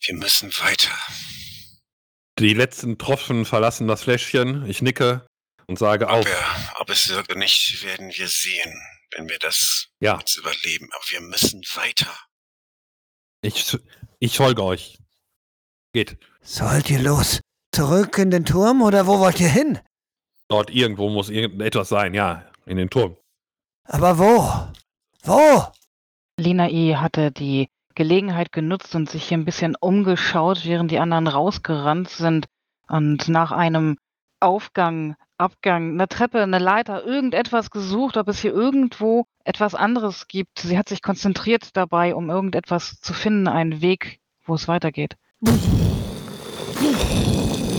[0.00, 0.90] wir müssen weiter.
[2.38, 4.64] Die letzten Tropfen verlassen das Fläschchen.
[4.66, 5.26] Ich nicke
[5.66, 6.26] und sage ob auf.
[6.26, 8.80] Er, ob es wirkt oder nicht, werden wir sehen,
[9.16, 10.18] wenn wir das Ja.
[10.18, 10.88] jetzt überleben.
[10.92, 12.14] Aber wir müssen weiter.
[13.42, 13.76] Ich,
[14.18, 14.98] ich folge euch.
[15.92, 16.16] Geht.
[16.42, 17.40] Sollt ihr los?
[17.74, 19.78] Zurück in den Turm oder wo wollt ihr hin?
[20.48, 22.50] Dort irgendwo muss irgendetwas sein, ja.
[22.66, 23.16] In den Turm.
[23.84, 24.72] Aber wo?
[25.22, 25.72] Wo?
[26.38, 26.96] Lina E.
[26.96, 32.46] hatte die Gelegenheit genutzt und sich hier ein bisschen umgeschaut, während die anderen rausgerannt sind
[32.86, 33.98] und nach einem
[34.38, 40.60] Aufgang, Abgang, einer Treppe, eine Leiter, irgendetwas gesucht, ob es hier irgendwo etwas anderes gibt.
[40.60, 45.16] Sie hat sich konzentriert dabei, um irgendetwas zu finden, einen Weg, wo es weitergeht.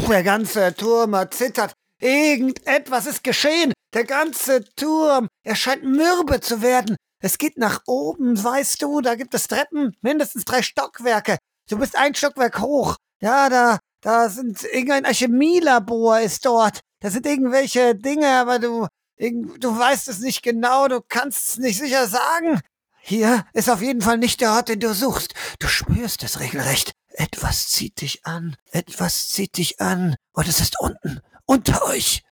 [0.10, 1.72] Der ganze Turm erzittert.
[2.02, 3.72] Irgendetwas ist geschehen.
[3.94, 6.98] Der ganze Turm, er scheint mürbe zu werden.
[7.22, 11.38] Es geht nach oben, weißt du, da gibt es Treppen, mindestens drei Stockwerke.
[11.70, 12.96] Du bist ein Stockwerk hoch.
[13.22, 16.80] Ja, da, da sind irgendein Alchemielabor ist dort.
[17.02, 21.80] Da sind irgendwelche Dinge, aber du, du weißt es nicht genau, du kannst es nicht
[21.80, 22.62] sicher sagen.
[23.02, 25.34] Hier ist auf jeden Fall nicht der Ort, den du suchst.
[25.60, 26.92] Du spürst es regelrecht.
[27.10, 30.16] Etwas zieht dich an, etwas zieht dich an.
[30.32, 32.24] Und es ist unten, unter euch.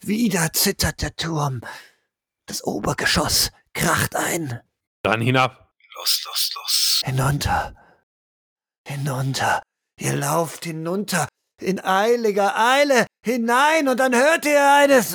[0.00, 1.60] Wieder zittert der Turm.
[2.46, 4.60] Das Obergeschoss kracht ein.
[5.02, 5.74] Dann hinab.
[5.94, 7.02] Los, los, los.
[7.04, 7.74] Hinunter.
[8.86, 9.62] Hinunter.
[9.98, 11.28] Ihr lauft hinunter.
[11.60, 15.12] In eiliger Eile hinein und dann hört ihr eines.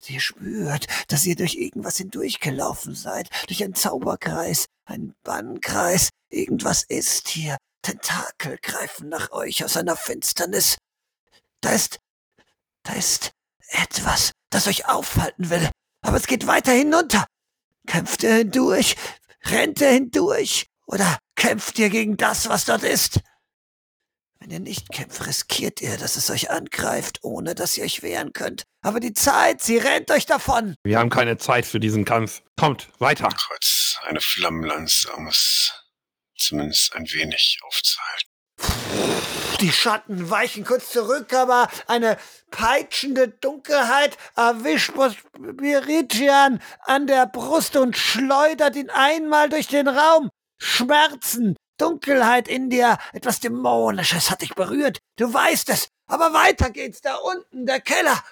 [0.00, 3.28] Sie spürt, dass ihr durch irgendwas hindurchgelaufen seid.
[3.48, 6.10] Durch einen Zauberkreis, einen Bannkreis.
[6.30, 7.56] Irgendwas ist hier.
[7.82, 10.78] Tentakel greifen nach euch aus einer Finsternis.
[11.60, 11.98] Da ist.
[12.84, 13.33] Da ist
[13.68, 15.70] etwas, das euch aufhalten will.
[16.02, 17.26] Aber es geht weiter hinunter.
[17.86, 18.96] Kämpft ihr hindurch?
[19.44, 20.66] Rennt ihr hindurch?
[20.86, 23.20] Oder kämpft ihr gegen das, was dort ist?
[24.38, 28.34] Wenn ihr nicht kämpft, riskiert ihr, dass es euch angreift, ohne dass ihr euch wehren
[28.34, 28.64] könnt.
[28.82, 30.74] Aber die Zeit, sie rennt euch davon.
[30.84, 32.42] Wir haben keine Zeit für diesen Kampf.
[32.58, 33.28] Kommt, weiter.
[33.30, 35.72] Kreuz, eine Flammenlanze, um es
[36.36, 38.33] zumindest ein wenig aufzuhalten.
[39.60, 42.18] Die Schatten weichen kurz zurück, aber eine
[42.50, 50.28] peitschende Dunkelheit erwischt Bospiridian an der Brust und schleudert ihn einmal durch den Raum.
[50.58, 54.98] Schmerzen, Dunkelheit in dir, etwas Dämonisches hat dich berührt.
[55.16, 58.22] Du weißt es, aber weiter geht's da unten, der Keller.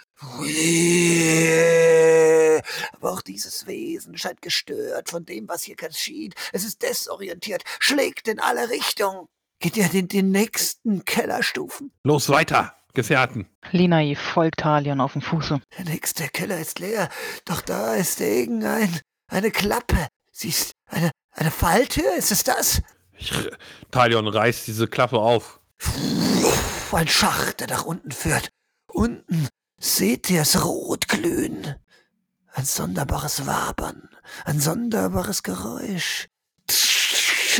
[2.92, 6.34] Aber auch dieses Wesen scheint gestört von dem, was hier geschieht.
[6.52, 9.26] Es ist desorientiert, schlägt in alle Richtungen.
[9.62, 11.92] Geht ihr in die nächsten Kellerstufen?
[12.02, 13.46] Los, weiter, Gefährten.
[13.70, 14.16] Lina E.
[14.16, 15.60] folgt Talion auf dem Fuße.
[15.78, 17.08] Der nächste Keller ist leer,
[17.44, 18.98] doch da ist irgendein,
[19.28, 20.08] eine Klappe.
[20.32, 22.82] Siehst, eine, eine Falltür, ist es das?
[23.16, 23.32] Ich,
[23.92, 25.60] Talion reißt diese Klappe auf.
[26.90, 28.48] Ein Schacht, der nach unten führt.
[28.88, 29.46] Unten
[29.78, 31.76] seht ihr es rot glühen.
[32.52, 34.08] Ein sonderbares Wabern,
[34.44, 36.26] ein sonderbares Geräusch.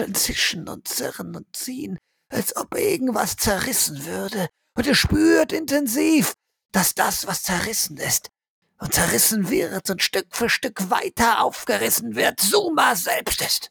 [0.01, 1.99] Ein Zischen und Zirren und Ziehen,
[2.31, 4.49] als ob irgendwas zerrissen würde.
[4.75, 6.35] Und ihr spürt intensiv,
[6.73, 8.31] dass das, was zerrissen ist,
[8.79, 13.71] und zerrissen wird und Stück für Stück weiter aufgerissen wird, Suma selbst ist.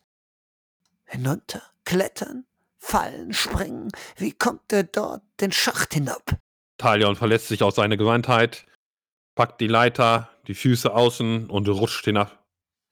[1.06, 2.46] Hinunter, klettern,
[2.78, 3.92] fallen, springen.
[4.16, 6.38] Wie kommt er dort den Schacht hinab?
[6.78, 8.66] Talion verlässt sich auf seine Gewandtheit,
[9.36, 12.44] packt die Leiter, die Füße außen und rutscht hinab.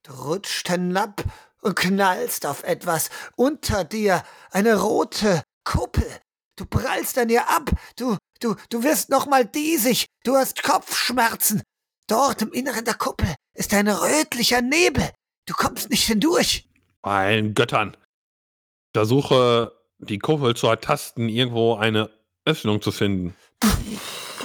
[0.09, 1.23] Rutscht hinab
[1.61, 3.09] und knallst auf etwas.
[3.35, 6.07] Unter dir eine rote Kuppel.
[6.55, 7.71] Du prallst an ihr ab.
[7.95, 10.05] Du, du, du wirst nochmal diesig.
[10.23, 11.63] Du hast Kopfschmerzen.
[12.07, 15.09] Dort im Inneren der Kuppel ist ein rötlicher Nebel.
[15.45, 16.67] Du kommst nicht hindurch.
[17.01, 17.95] Bei allen Göttern.
[17.95, 22.09] Ich versuche, die Kuppel zu ertasten, irgendwo eine
[22.45, 23.35] Öffnung zu finden.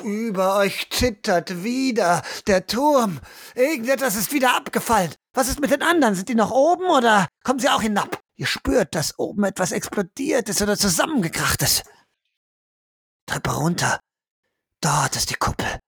[0.04, 3.20] Über euch zittert wieder der Turm.
[3.54, 5.14] Irgendetwas ist wieder abgefallen.
[5.34, 6.14] Was ist mit den anderen?
[6.14, 8.20] Sind die noch oben oder kommen sie auch hinab?
[8.36, 11.84] Ihr spürt, dass oben etwas explodiert ist oder zusammengekracht ist.
[13.26, 14.00] Treppe runter.
[14.80, 15.80] Dort ist die Kuppel.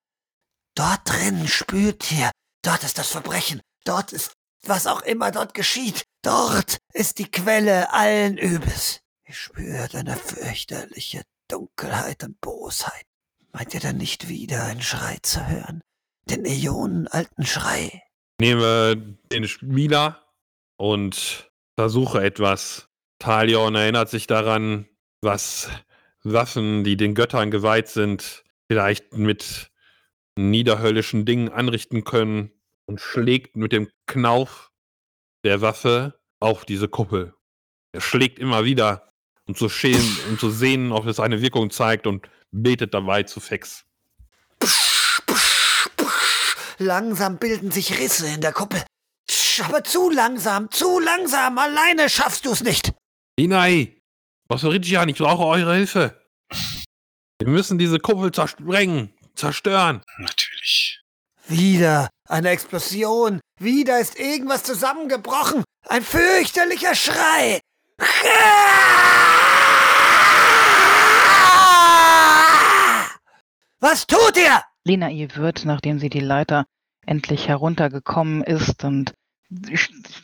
[0.75, 2.31] Dort drin spürt ihr.
[2.63, 3.61] Dort ist das Verbrechen.
[3.85, 4.33] Dort ist
[4.65, 6.05] was auch immer dort geschieht.
[6.23, 9.01] Dort ist die Quelle allen Übels.
[9.25, 13.05] Ihr spürt eine fürchterliche Dunkelheit und Bosheit.
[13.53, 15.83] Meint ihr dann nicht wieder einen Schrei zu hören?
[16.29, 18.03] Den Äonenalten Schrei?
[18.41, 20.23] Nehme den Spieler
[20.77, 22.89] und versuche etwas.
[23.19, 24.87] Talion erinnert sich daran,
[25.23, 25.71] was
[26.23, 29.71] Waffen, die den Göttern geweiht sind, vielleicht mit
[30.37, 32.53] niederhöllischen Dingen anrichten können
[32.87, 34.71] und schlägt mit dem Knauf
[35.45, 37.35] der Waffe auf diese Kuppel.
[37.93, 39.13] Er schlägt immer wieder,
[39.47, 43.41] um zu, schälen, um zu sehen, ob es eine Wirkung zeigt und betet dabei zu
[43.41, 43.87] Fex.
[46.79, 48.83] Langsam bilden sich Risse in der Kuppel.
[49.65, 51.59] Aber zu langsam, zu langsam.
[51.59, 52.93] Alleine schaffst du es nicht.
[53.37, 53.97] Inai,
[54.49, 56.23] Bossorigian, ich brauche eure Hilfe.
[57.39, 60.03] Wir müssen diese Kuppel zersprengen, zerstören.
[60.19, 61.01] Natürlich.
[61.49, 63.41] Wieder eine Explosion.
[63.61, 65.65] Wieder ist irgendwas zusammengebrochen.
[65.89, 67.61] Ein fürchterlicher Schrei.
[73.81, 74.63] Was tut ihr?
[74.87, 76.65] Lena, ihr wird, nachdem sie die Leiter
[77.05, 79.15] endlich heruntergekommen ist und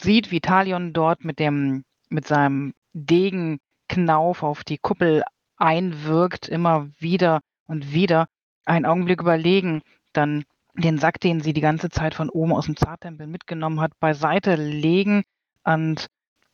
[0.00, 5.24] sieht, wie Talion dort mit dem, mit seinem Degenknauf auf die Kuppel
[5.56, 8.28] einwirkt, immer wieder und wieder,
[8.64, 9.82] einen Augenblick überlegen,
[10.12, 10.44] dann
[10.74, 14.54] den Sack, den sie die ganze Zeit von oben aus dem Zartempel mitgenommen hat, beiseite
[14.54, 15.24] legen
[15.64, 16.06] und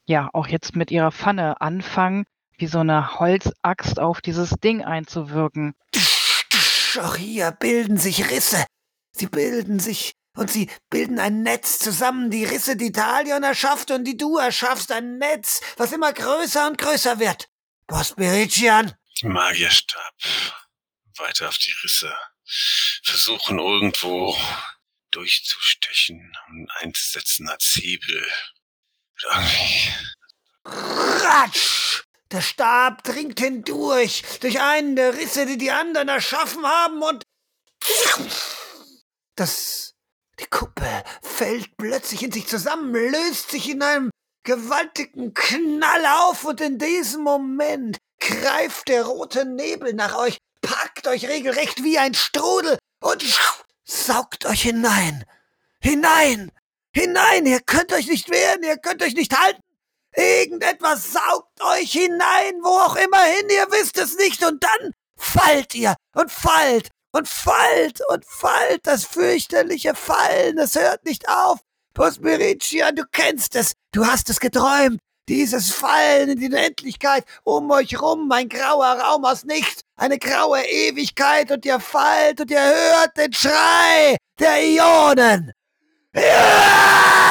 [0.07, 2.25] ja, auch jetzt mit ihrer Pfanne anfangen,
[2.57, 5.75] wie so eine Holzaxt auf dieses Ding einzuwirken.
[6.97, 8.65] Auch hier bilden sich Risse.
[9.13, 12.31] Sie bilden sich und sie bilden ein Netz zusammen.
[12.31, 14.93] Die Risse, die Talion erschafft und die du erschaffst.
[14.93, 17.49] Ein Netz, was immer größer und größer wird.
[17.89, 18.95] Bospirician.
[19.23, 20.15] Magierstab.
[21.17, 22.15] Weiter auf die Risse.
[23.03, 24.39] Versuchen irgendwo
[25.11, 28.27] durchzustechen und einzusetzen als Hebel.
[29.25, 29.93] Irgendwie.
[30.65, 31.88] Ratsch!
[32.31, 37.23] Der Stab dringt hindurch, durch einen der Risse, die die anderen erschaffen haben, und
[39.35, 39.95] das,
[40.39, 44.11] die Kuppel fällt plötzlich in sich zusammen, löst sich in einem
[44.45, 51.29] gewaltigen Knall auf, und in diesem Moment greift der rote Nebel nach euch, packt euch
[51.29, 53.25] regelrecht wie ein Strudel und
[53.85, 55.25] saugt euch hinein,
[55.81, 56.53] hinein,
[56.95, 59.63] hinein, ihr könnt euch nicht wehren, ihr könnt euch nicht halten,
[60.19, 65.77] Irgendetwas saugt euch hinein, wo auch immer hin, ihr wisst es nicht, und dann fallt
[65.77, 71.61] ihr und fallt und fallt und fallt, das fürchterliche Fallen, es hört nicht auf.
[71.95, 74.99] Prospericia, du kennst es, du hast es geträumt,
[75.29, 80.65] dieses Fallen in die Unendlichkeit, um euch rum ein grauer Raum aus nichts, eine graue
[80.65, 85.53] Ewigkeit, und ihr fallt und ihr hört den Schrei der Ionen.
[86.13, 87.28] Ja!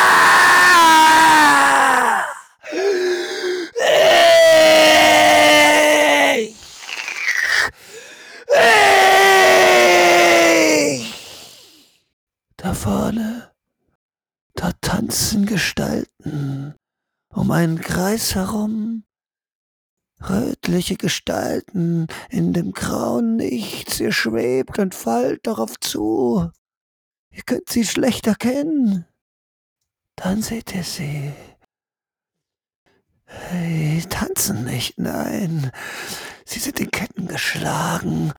[12.68, 13.50] Da vorne,
[14.54, 16.76] da tanzen Gestalten
[17.30, 19.06] um einen Kreis herum,
[20.20, 26.52] rötliche Gestalten in dem grauen Nichts, ihr schwebt und fallt darauf zu.
[27.32, 29.06] Ihr könnt sie schlecht erkennen.
[30.18, 31.32] Dann seht ihr sie.
[33.50, 35.72] Sie tanzen nicht, nein.
[36.44, 38.34] Sie sind in Ketten geschlagen.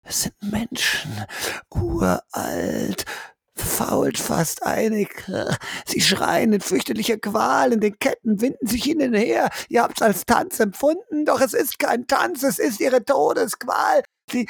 [0.00, 1.26] Es sind Menschen,
[1.68, 3.04] uralt,
[3.56, 5.24] fault fast einig.
[5.86, 9.50] Sie schreien in fürchterlicher Qual, in den Ketten winden sich ihnen her.
[9.68, 14.02] Ihr habt's als Tanz empfunden, doch es ist kein Tanz, es ist ihre Todesqual.
[14.30, 14.48] Sie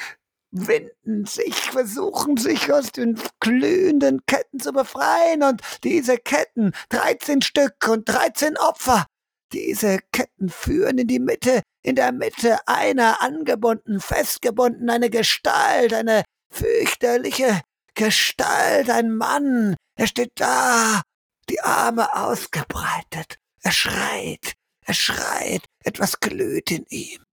[0.51, 7.87] winden sich, versuchen sich aus den glühenden Ketten zu befreien und diese Ketten, 13 Stück
[7.87, 9.05] und 13 Opfer,
[9.53, 16.23] diese Ketten führen in die Mitte, in der Mitte einer angebunden, festgebunden, eine Gestalt, eine
[16.49, 17.61] fürchterliche
[17.97, 19.75] Gestalt, ein Mann.
[19.95, 21.01] Er steht da,
[21.49, 23.39] die Arme ausgebreitet.
[23.63, 24.53] Er schreit,
[24.85, 27.23] er schreit, etwas glüht in ihm.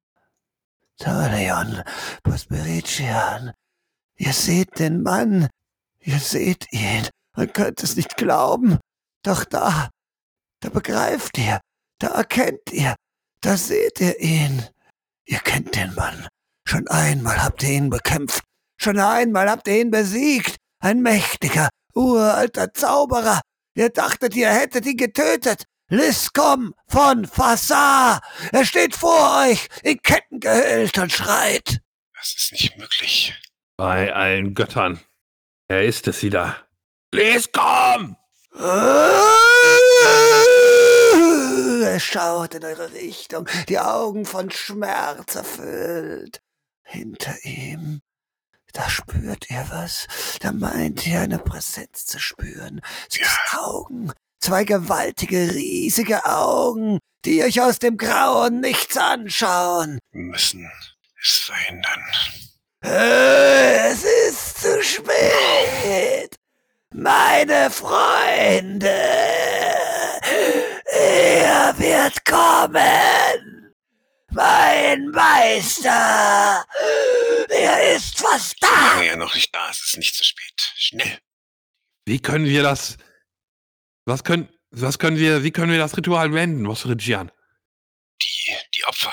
[0.96, 1.82] Talion,
[2.22, 3.52] Prosperician,
[4.16, 5.50] ihr seht den Mann,
[6.00, 8.78] ihr seht ihn und könnt es nicht glauben.
[9.22, 9.90] Doch da,
[10.60, 11.60] da begreift ihr,
[11.98, 12.96] da erkennt ihr,
[13.42, 14.66] da seht ihr ihn.
[15.26, 16.26] Ihr kennt den Mann.
[16.66, 18.44] Schon einmal habt ihr ihn bekämpft.
[18.76, 20.56] Schon einmal habt ihr ihn besiegt.
[20.80, 23.40] Ein mächtiger, uralter Zauberer.
[23.74, 25.64] Ihr dachtet, ihr hättet ihn getötet.
[25.88, 28.20] Liscom von Fassar.
[28.52, 31.80] Er steht vor euch, in Ketten gehüllt und schreit.
[32.16, 33.34] Das ist nicht möglich.
[33.76, 35.00] Bei allen Göttern.
[35.68, 36.56] Er ist es wieder.
[37.12, 38.16] Les, komm!
[41.82, 46.40] Er schaut in eure Richtung, die Augen von Schmerz erfüllt.
[46.82, 48.00] Hinter ihm,
[48.74, 50.06] da spürt ihr was,
[50.40, 52.80] da meint ihr eine Präsenz zu spüren.
[53.08, 53.58] Sie ja.
[53.60, 59.98] Augen, zwei gewaltige, riesige Augen, die euch aus dem grauen Nichts anschauen.
[60.12, 60.70] Wir müssen
[61.22, 62.02] es verhindern.
[62.80, 66.34] Es ist zu spät.
[66.92, 68.88] Meine Freunde,
[70.92, 73.43] er wird kommen.
[74.34, 76.66] Mein Meister,
[77.48, 78.66] er ist fast da.
[78.66, 80.72] Solange er noch nicht da ist, ist nicht zu spät.
[80.74, 81.18] Schnell.
[82.04, 82.96] Wie können wir das?
[84.06, 87.30] Was können, was können wir, wie können wir das Ritual wenden, was Regian?
[88.20, 89.12] Die, die Opfer.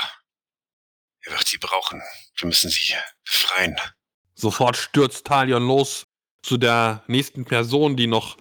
[1.22, 2.02] Er wird sie brauchen.
[2.38, 3.78] Wir müssen sie befreien.
[4.34, 6.08] Sofort stürzt Talion los
[6.42, 8.38] zu der nächsten Person, die noch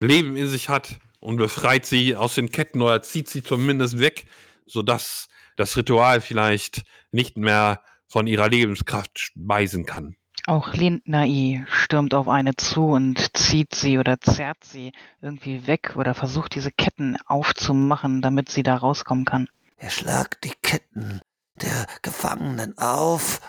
[0.00, 4.26] Leben in sich hat und befreit sie aus den Ketten oder zieht sie zumindest weg,
[4.66, 10.16] sodass das Ritual vielleicht nicht mehr von ihrer Lebenskraft speisen kann.
[10.46, 16.14] Auch Lindnai stürmt auf eine zu und zieht sie oder zerrt sie irgendwie weg oder
[16.14, 19.48] versucht diese Ketten aufzumachen, damit sie da rauskommen kann.
[19.76, 21.20] Er schlagt die Ketten
[21.56, 23.40] der Gefangenen auf,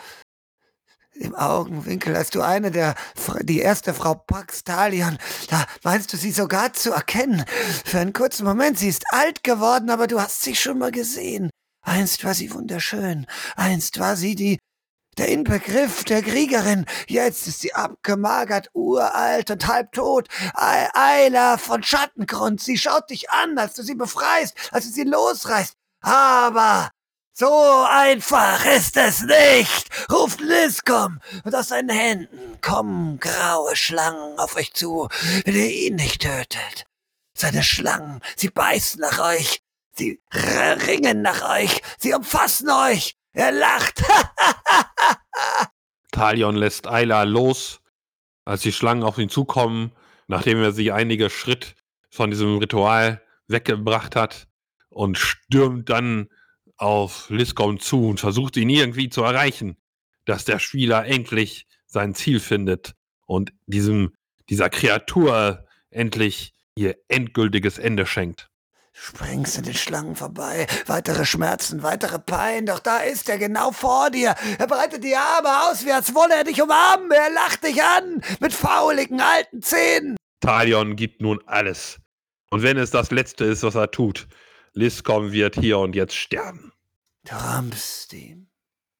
[1.19, 2.95] im Augenwinkel, als du eine der,
[3.41, 5.17] die erste Frau Pax Talion,
[5.49, 7.43] da meinst du sie sogar zu erkennen.
[7.85, 11.49] Für einen kurzen Moment, sie ist alt geworden, aber du hast sie schon mal gesehen.
[11.87, 13.25] Einst war sie wunderschön,
[13.55, 14.59] einst war sie die,
[15.17, 20.27] der Inbegriff der Kriegerin, jetzt ist sie abgemagert, uralt und halbtot.
[20.53, 25.75] Eila von Schattengrund, sie schaut dich an, als du sie befreist, als du sie losreißt.
[26.01, 26.91] Aber
[27.31, 34.57] so einfach ist es nicht, ruft Liscom, und aus seinen Händen kommen graue Schlangen auf
[34.57, 35.07] euch zu,
[35.45, 36.85] ihr ihn nicht tötet.
[37.33, 39.61] Seine Schlangen, sie beißen nach euch,
[39.97, 43.15] sie ringen nach euch, sie umfassen euch.
[43.33, 44.03] Er lacht.
[46.11, 47.81] Talion lässt Ayla los,
[48.45, 49.91] als die Schlangen auf ihn zukommen,
[50.27, 51.75] nachdem er sie einige Schritt
[52.09, 54.47] von diesem Ritual weggebracht hat
[54.89, 56.29] und stürmt dann
[56.77, 59.77] auf Liscom zu und versucht ihn irgendwie zu erreichen,
[60.25, 62.93] dass der Spieler endlich sein Ziel findet
[63.25, 64.13] und diesem,
[64.49, 68.49] dieser Kreatur endlich ihr endgültiges Ende schenkt.
[68.99, 74.09] Springst in den Schlangen vorbei, weitere Schmerzen, weitere Pein, doch da ist er genau vor
[74.09, 74.35] dir.
[74.57, 77.11] Er breitet die Arme aus, wie als wolle er dich umarmen.
[77.11, 80.17] Er lacht dich an mit fauligen alten Zähnen.
[80.41, 81.99] Talion gibt nun alles.
[82.49, 84.27] Und wenn es das Letzte ist, was er tut,
[84.73, 86.73] Liscom wird hier und jetzt sterben.
[87.23, 88.47] Du rammst ihm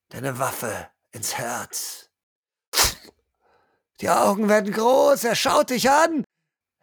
[0.09, 2.09] deine Waffe ins Herz.
[3.99, 6.23] Die Augen werden groß, er schaut dich an.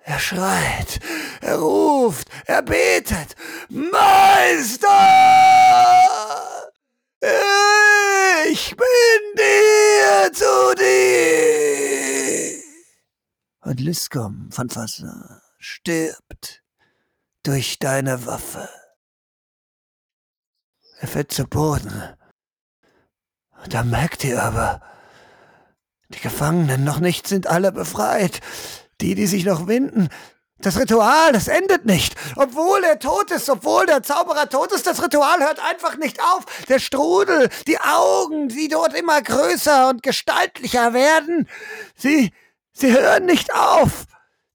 [0.07, 1.01] Er schreit,
[1.45, 3.37] er ruft, er betet.
[3.69, 4.89] Meister!
[8.51, 12.63] Ich bin dir zu dir!
[13.61, 16.63] Und Liscom von Fassin stirbt
[17.43, 18.69] durch deine Waffe.
[21.01, 22.03] Er fällt zu Boden.
[23.63, 24.81] Und da merkt ihr aber,
[26.09, 28.41] die Gefangenen noch nicht sind alle befreit.
[29.01, 30.09] Die, die sich noch winden.
[30.59, 32.15] Das Ritual, das endet nicht.
[32.37, 36.45] Obwohl er tot ist, obwohl der Zauberer tot ist, das Ritual hört einfach nicht auf.
[36.69, 41.49] Der Strudel, die Augen, die dort immer größer und gestaltlicher werden,
[41.97, 42.33] sie,
[42.73, 44.05] sie hören nicht auf.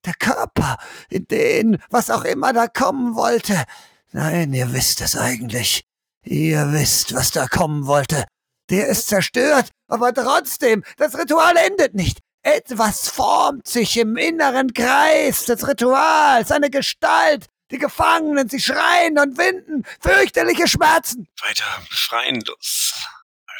[0.06, 0.78] Der Körper,
[1.10, 3.66] in den, was auch immer da kommen wollte.
[4.12, 5.84] Nein, ihr wisst es eigentlich.
[6.24, 8.26] Ihr wisst, was da kommen wollte.
[8.70, 12.20] Der ist zerstört, aber trotzdem, das Ritual endet nicht.
[12.42, 17.48] Etwas formt sich im inneren Kreis des Rituals, eine Gestalt.
[17.72, 21.28] Die Gefangenen, sie schreien und winden fürchterliche Schmerzen.
[21.42, 22.94] Weiter befreien los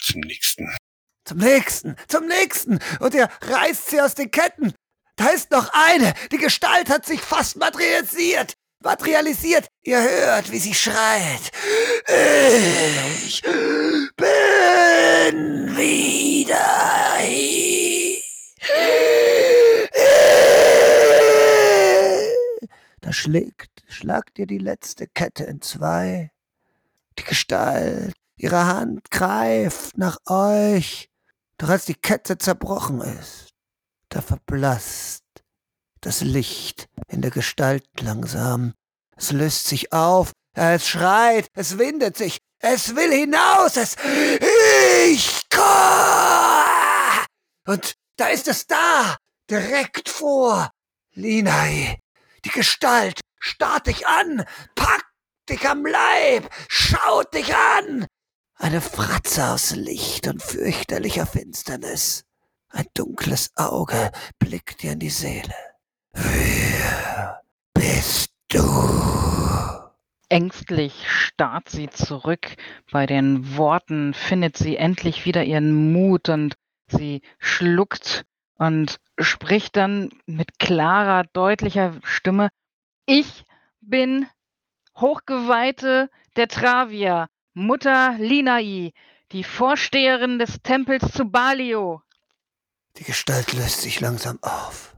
[0.02, 0.76] zum nächsten.
[1.26, 2.80] Zum nächsten, zum nächsten.
[3.00, 4.74] Und er reißt sie aus den Ketten.
[5.16, 6.14] Da ist noch eine.
[6.32, 9.68] Die Gestalt hat sich fast materialisiert materialisiert.
[9.84, 11.52] Ihr hört, wie sie schreit.
[13.26, 14.18] Ich bin
[15.76, 17.50] wieder hier.
[23.10, 26.30] Da schlägt, schlagt ihr die letzte Kette in zwei.
[27.18, 31.10] Die Gestalt, ihre Hand greift nach euch.
[31.58, 33.50] Doch als die Kette zerbrochen ist,
[34.10, 35.24] da verblasst
[36.02, 38.76] das Licht in der Gestalt langsam.
[39.16, 43.96] Es löst sich auf, Es schreit, es windet sich, es will hinaus, es.
[45.10, 45.48] Ich!
[47.66, 49.18] Und da ist es da,
[49.50, 50.70] direkt vor.
[51.16, 51.98] Linai,
[52.46, 55.06] die Gestalt, starrt dich an, packt
[55.50, 58.06] dich am Leib, schaut dich an.
[58.56, 62.26] Eine Fratze aus Licht und fürchterlicher Finsternis.
[62.70, 65.56] Ein dunkles Auge blickt dir in die Seele.
[66.12, 67.42] Wer
[67.74, 68.62] bist du?
[70.28, 72.56] Ängstlich starrt sie zurück.
[72.92, 76.56] Bei den Worten findet sie endlich wieder ihren Mut und
[76.88, 78.26] sie schluckt
[78.60, 82.50] und spricht dann mit klarer, deutlicher Stimme.
[83.08, 83.46] Ich
[83.82, 84.28] bin
[84.96, 88.94] Hochgeweihte der Travia, Mutter Linai,
[89.32, 92.04] die Vorsteherin des Tempels zu Balio.
[92.98, 94.96] Die Gestalt löst sich langsam auf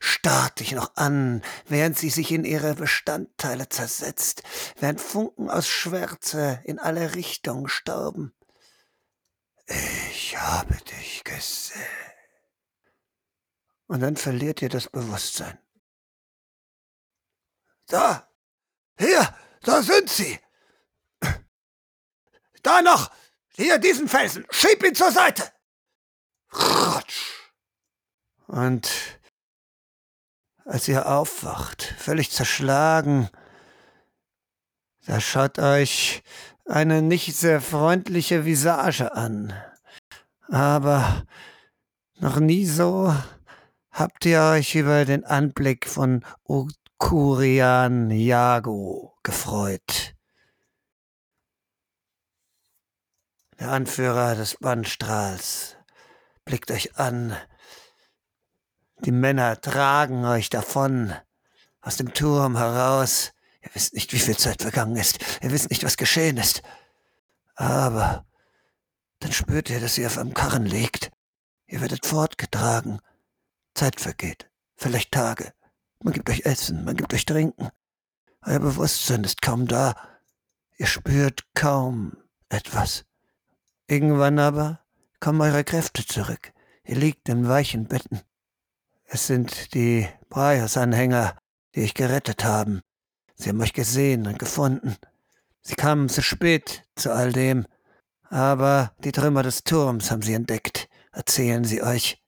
[0.00, 4.42] starrt dich noch an, während sie sich in ihre Bestandteile zersetzt,
[4.78, 8.34] während Funken aus Schwärze in alle Richtungen stauben.
[9.66, 12.13] Ich habe dich gesehen.
[13.94, 15.56] Und dann verliert ihr das Bewusstsein.
[17.86, 18.28] Da!
[18.98, 19.32] Hier!
[19.62, 20.40] Da sind sie!
[22.64, 23.12] Da noch!
[23.50, 24.44] Hier, diesen Felsen!
[24.50, 25.44] Schieb ihn zur Seite!
[26.52, 27.52] Rutsch!
[28.48, 28.90] Und
[30.64, 33.30] als ihr aufwacht, völlig zerschlagen,
[35.06, 36.24] da schaut euch
[36.64, 39.54] eine nicht sehr freundliche Visage an.
[40.48, 41.24] Aber
[42.16, 43.14] noch nie so
[43.94, 50.14] habt ihr euch über den Anblick von Ukurian Yago gefreut.
[53.58, 55.76] Der Anführer des Bannstrahls
[56.44, 57.34] blickt euch an
[59.04, 61.12] die Männer tragen euch davon,
[61.82, 63.32] aus dem Turm heraus.
[63.60, 65.18] Ihr wisst nicht, wie viel Zeit vergangen ist.
[65.42, 66.62] Ihr wisst nicht, was geschehen ist.
[67.54, 68.24] Aber
[69.18, 71.10] dann spürt ihr, dass ihr auf einem Karren liegt.
[71.66, 73.00] Ihr werdet fortgetragen.
[73.74, 74.50] Zeit vergeht.
[74.76, 75.52] Vielleicht Tage.
[76.02, 77.68] Man gibt euch Essen, man gibt euch Trinken.
[78.42, 79.94] Euer Bewusstsein ist kaum da.
[80.76, 82.16] Ihr spürt kaum
[82.48, 83.04] etwas.
[83.86, 84.80] Irgendwann aber
[85.20, 86.52] kommen eure Kräfte zurück.
[86.84, 88.20] Ihr liegt in weichen Betten.
[89.04, 91.38] Es sind die Breyers-Anhänger,
[91.74, 92.82] die euch gerettet haben.
[93.34, 94.96] Sie haben euch gesehen und gefunden.
[95.62, 97.66] Sie kamen zu spät zu all dem,
[98.28, 102.23] aber die Trümmer des Turms haben sie entdeckt, erzählen sie euch.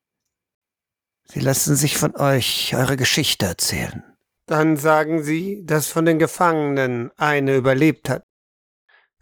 [1.29, 4.05] Sie lassen sich von euch eure Geschichte erzählen.
[4.47, 8.23] Dann sagen sie, dass von den Gefangenen eine überlebt hat.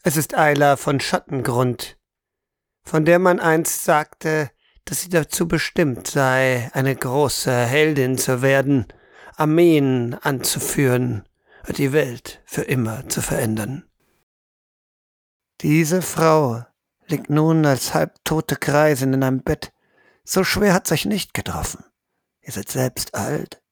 [0.03, 1.97] Es ist Eila von Schattengrund,
[2.83, 4.51] von der man einst sagte,
[4.85, 8.87] dass sie dazu bestimmt sei, eine große Heldin zu werden,
[9.37, 11.27] Armeen anzuführen
[11.67, 13.89] und die Welt für immer zu verändern.
[15.63, 16.65] Diese Frau
[17.07, 19.73] liegt nun als halbtote Kreisin in einem Bett.
[20.25, 21.85] So schwer hat's euch nicht getroffen.
[22.45, 23.63] Ihr seid selbst alt.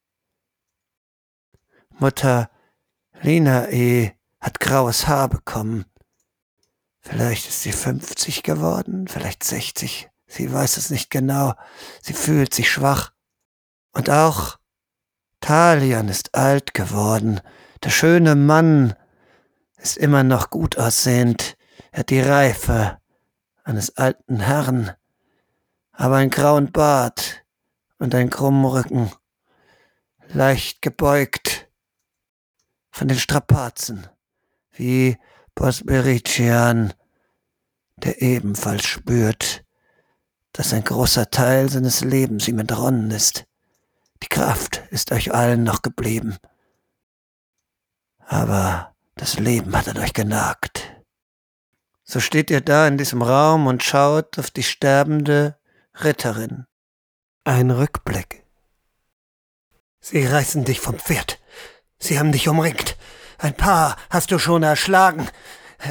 [1.99, 2.49] Mutter
[3.21, 4.13] Lina E.
[4.41, 5.85] hat graues Haar bekommen.
[6.99, 10.09] Vielleicht ist sie 50 geworden, vielleicht 60.
[10.25, 11.53] Sie weiß es nicht genau.
[12.01, 13.11] Sie fühlt sich schwach.
[13.91, 14.57] Und auch
[15.39, 17.41] Talian ist alt geworden.
[17.83, 18.95] Der schöne Mann
[19.77, 21.57] ist immer noch gut aussehend.
[21.91, 22.99] Er hat die Reife
[23.63, 24.91] eines alten Herrn,
[25.91, 27.42] aber einen grauen Bart
[28.03, 29.13] und einen krummen Rücken,
[30.27, 31.69] leicht gebeugt
[32.91, 34.07] von den Strapazen,
[34.73, 35.17] wie
[35.55, 36.93] Bosberician,
[37.95, 39.63] der ebenfalls spürt,
[40.51, 43.45] dass ein großer Teil seines Lebens ihm entronnen ist.
[44.21, 46.35] Die Kraft ist euch allen noch geblieben.
[48.19, 50.93] Aber das Leben hat an euch genagt.
[52.03, 55.57] So steht ihr da in diesem Raum und schaut auf die sterbende
[56.03, 56.67] Ritterin.
[57.45, 58.45] Ein Rückblick.
[59.99, 61.41] Sie reißen dich vom Pferd.
[61.99, 62.95] Sie haben dich umringt.
[63.37, 65.27] Ein paar hast du schon erschlagen.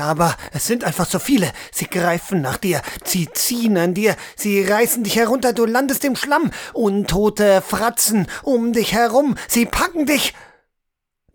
[0.00, 1.52] Aber es sind einfach so viele.
[1.70, 6.16] Sie greifen nach dir, sie ziehen an dir, sie reißen dich herunter, du landest im
[6.16, 6.50] Schlamm.
[6.72, 10.32] Untote Fratzen um dich herum, sie packen dich.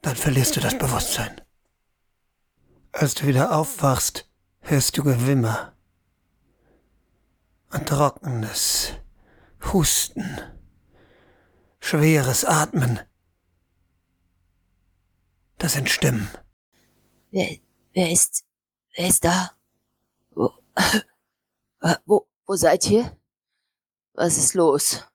[0.02, 1.40] Dann verlierst du das Bewusstsein.
[2.92, 4.28] Als du wieder aufwachst,
[4.62, 5.74] hörst du Gewimmer.
[7.70, 8.94] Ein trockenes
[9.62, 10.40] Husten.
[11.80, 13.00] Schweres Atmen.
[15.58, 16.30] Das sind Stimmen.
[17.32, 17.58] Wer,
[17.94, 18.48] wer ist
[18.98, 19.52] Wer ist da?
[20.32, 20.52] Wo,
[22.06, 23.16] wo, wo seid ihr?
[24.14, 25.06] Was ist los?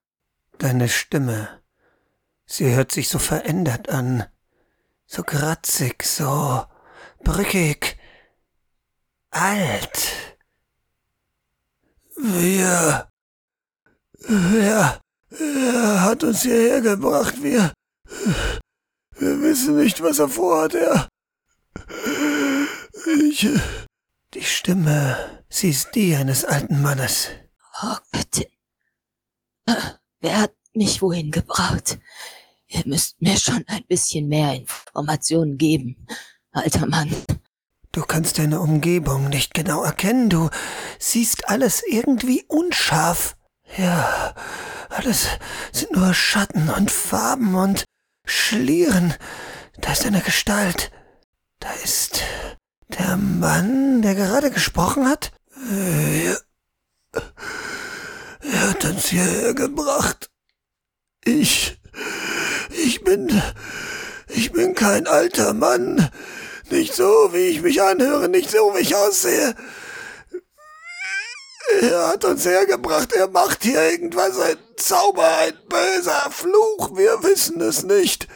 [0.59, 1.61] Deine Stimme.
[2.47, 4.25] Sie hört sich so verändert an.
[5.07, 6.65] So kratzig, so
[7.25, 7.99] brückig,
[9.31, 10.39] alt.
[12.17, 13.12] Wir,
[14.29, 15.01] wer,
[15.31, 17.73] er hat uns hierher gebracht, wir,
[19.17, 21.09] wir wissen nicht, was er vorhat, er.
[23.31, 23.49] Ich,
[24.35, 27.29] die Stimme, sie ist die eines alten Mannes.
[27.83, 28.47] Oh Gott.
[30.21, 31.99] Wer hat mich wohin gebracht?
[32.69, 36.07] Ihr müsst mir schon ein bisschen mehr Informationen geben,
[36.53, 37.15] alter Mann.
[37.91, 40.49] Du kannst deine Umgebung nicht genau erkennen, du
[40.99, 43.37] siehst alles irgendwie unscharf.
[43.77, 44.35] Ja,
[44.91, 45.29] alles
[45.73, 47.85] sind nur Schatten und Farben und
[48.25, 49.15] Schlieren.
[49.81, 50.91] Da ist eine Gestalt.
[51.61, 52.23] Da ist
[52.89, 55.33] der Mann, der gerade gesprochen hat.
[55.71, 56.39] Er,
[58.41, 60.29] er hat uns hierher gebracht.
[61.25, 61.79] Ich
[62.85, 63.43] ich bin.
[64.29, 66.11] Ich bin kein alter Mann.
[66.71, 69.55] Nicht so, wie ich mich anhöre, nicht so, wie ich aussehe.
[71.81, 77.61] Er hat uns hergebracht, er macht hier irgendwas, ein Zauber, ein böser Fluch, wir wissen
[77.61, 78.29] es nicht.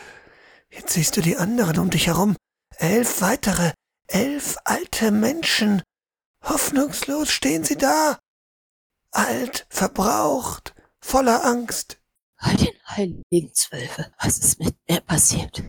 [0.70, 2.36] Jetzt siehst du die anderen um dich herum.
[2.76, 3.72] Elf weitere,
[4.06, 5.82] elf alte Menschen.
[6.44, 8.18] Hoffnungslos stehen sie da.
[9.10, 11.98] Alt, verbraucht, voller Angst.
[12.38, 15.64] Bei den heiligen Zwölfe, was ist mit mir passiert?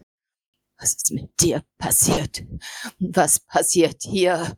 [0.80, 2.44] Was ist mit dir passiert?
[3.00, 4.58] Was passiert hier?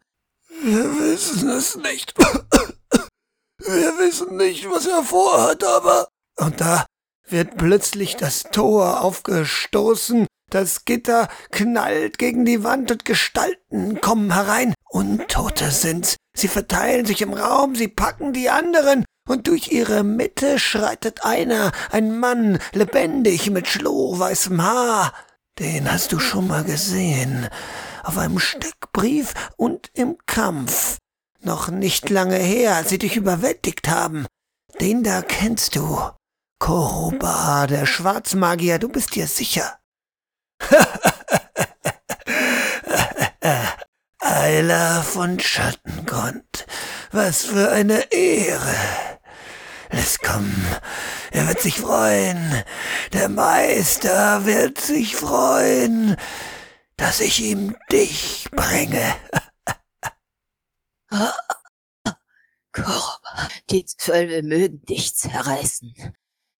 [0.63, 2.13] Wir wissen es nicht.
[3.59, 6.07] Wir wissen nicht, was er vorhat, aber...
[6.37, 6.85] Und da
[7.27, 14.73] wird plötzlich das Tor aufgestoßen, das Gitter knallt gegen die Wand und Gestalten kommen herein.
[14.89, 16.15] Untote sind's.
[16.35, 21.71] Sie verteilen sich im Raum, sie packen die anderen und durch ihre Mitte schreitet einer,
[21.91, 25.13] ein Mann, lebendig mit schlohweißem Haar.
[25.59, 27.47] Den hast du schon mal gesehen,
[28.03, 30.97] auf einem Steckbrief und im Kampf.
[31.41, 34.25] Noch nicht lange her, als sie dich überwältigt haben.
[34.81, 35.99] Den da kennst du.
[36.59, 39.79] Koroba, der Schwarzmagier, du bist dir sicher.
[44.19, 46.65] Eiler von Schattengrund,
[47.11, 48.75] was für eine Ehre.
[49.91, 50.67] Lass kommen.
[51.31, 52.63] Er wird sich freuen.
[53.13, 56.17] Der Meister wird sich freuen,
[56.97, 59.15] dass ich ihm dich bringe.
[62.71, 63.21] Korb,
[63.69, 65.93] die Zwölfe mögen dich zerreißen.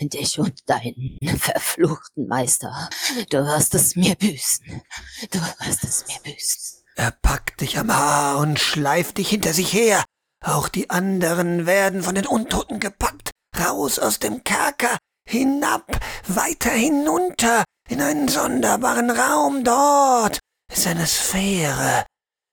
[0.01, 2.89] Dich und deinen verfluchten Meister.
[3.29, 4.81] Du wirst es mir büßen.
[5.29, 6.79] Du wirst es mir büßen.
[6.95, 10.03] Er packt dich am Haar und schleift dich hinter sich her.
[10.43, 14.97] Auch die anderen werden von den Untoten gepackt, raus aus dem Kerker,
[15.27, 19.63] hinab, weiter hinunter, in einen sonderbaren Raum.
[19.63, 20.39] Dort
[20.71, 22.05] ist eine Sphäre,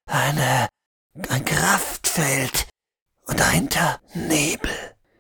[0.07, 0.68] eine,
[1.30, 2.66] ein Kraftfeld
[3.26, 4.70] und dahinter Nebel.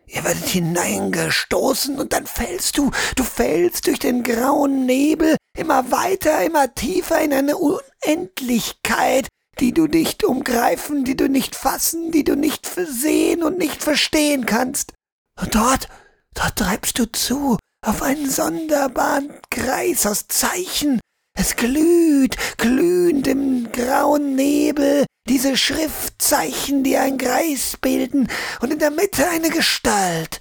[0.06, 6.44] Ihr werdet hineingestoßen und dann fällst du, du fällst durch den grauen Nebel immer weiter,
[6.44, 9.28] immer tiefer in eine Unendlichkeit,
[9.58, 14.46] die du nicht umgreifen, die du nicht fassen, die du nicht versehen und nicht verstehen
[14.46, 14.92] kannst.
[15.40, 15.88] Und dort,
[16.34, 21.00] dort treibst du zu, auf einen sonderbaren Kreis aus Zeichen.
[21.36, 28.28] Es glüht, glühend im grauen Nebel, diese Schriftzeichen, die ein Kreis bilden,
[28.60, 30.40] und in der Mitte eine Gestalt.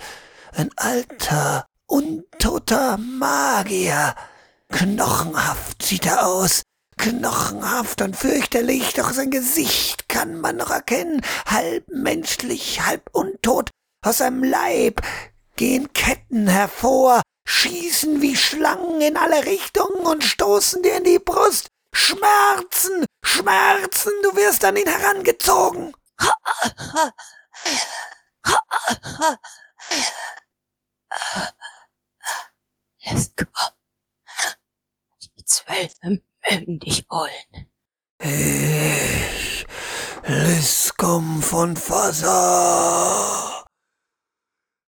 [0.53, 4.15] Ein alter, untoter Magier.
[4.69, 6.61] Knochenhaft sieht er aus,
[6.97, 13.69] knochenhaft und fürchterlich, doch sein Gesicht kann man noch erkennen, halb menschlich, halb untot,
[14.03, 15.01] aus seinem Leib
[15.55, 21.67] gehen Ketten hervor, schießen wie Schlangen in alle Richtungen und stoßen dir in die Brust.
[21.97, 25.95] Schmerzen, Schmerzen, du wirst an ihn herangezogen.
[33.05, 33.77] Lässt kommen.
[35.37, 37.71] Die Zwölfe mögen dich wollen.
[38.19, 39.65] Ich,
[40.25, 43.63] Liskum von Fasa.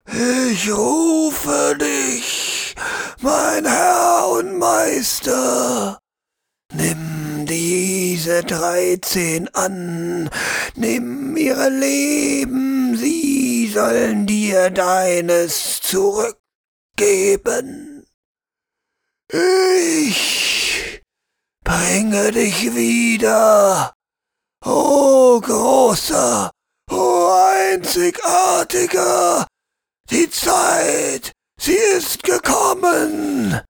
[0.08, 2.76] Ich rufe dich,
[3.20, 6.00] mein Herr und Meister.
[6.76, 10.28] Nimm diese dreizehn an,
[10.76, 18.08] nimm ihre Leben, sie sollen dir deines zurückgeben.
[19.32, 21.04] Ich
[21.64, 23.94] bringe dich wieder,
[24.66, 26.50] o oh großer,
[26.90, 27.32] o oh
[27.72, 29.46] einzigartiger,
[30.10, 33.62] die Zeit, sie ist gekommen.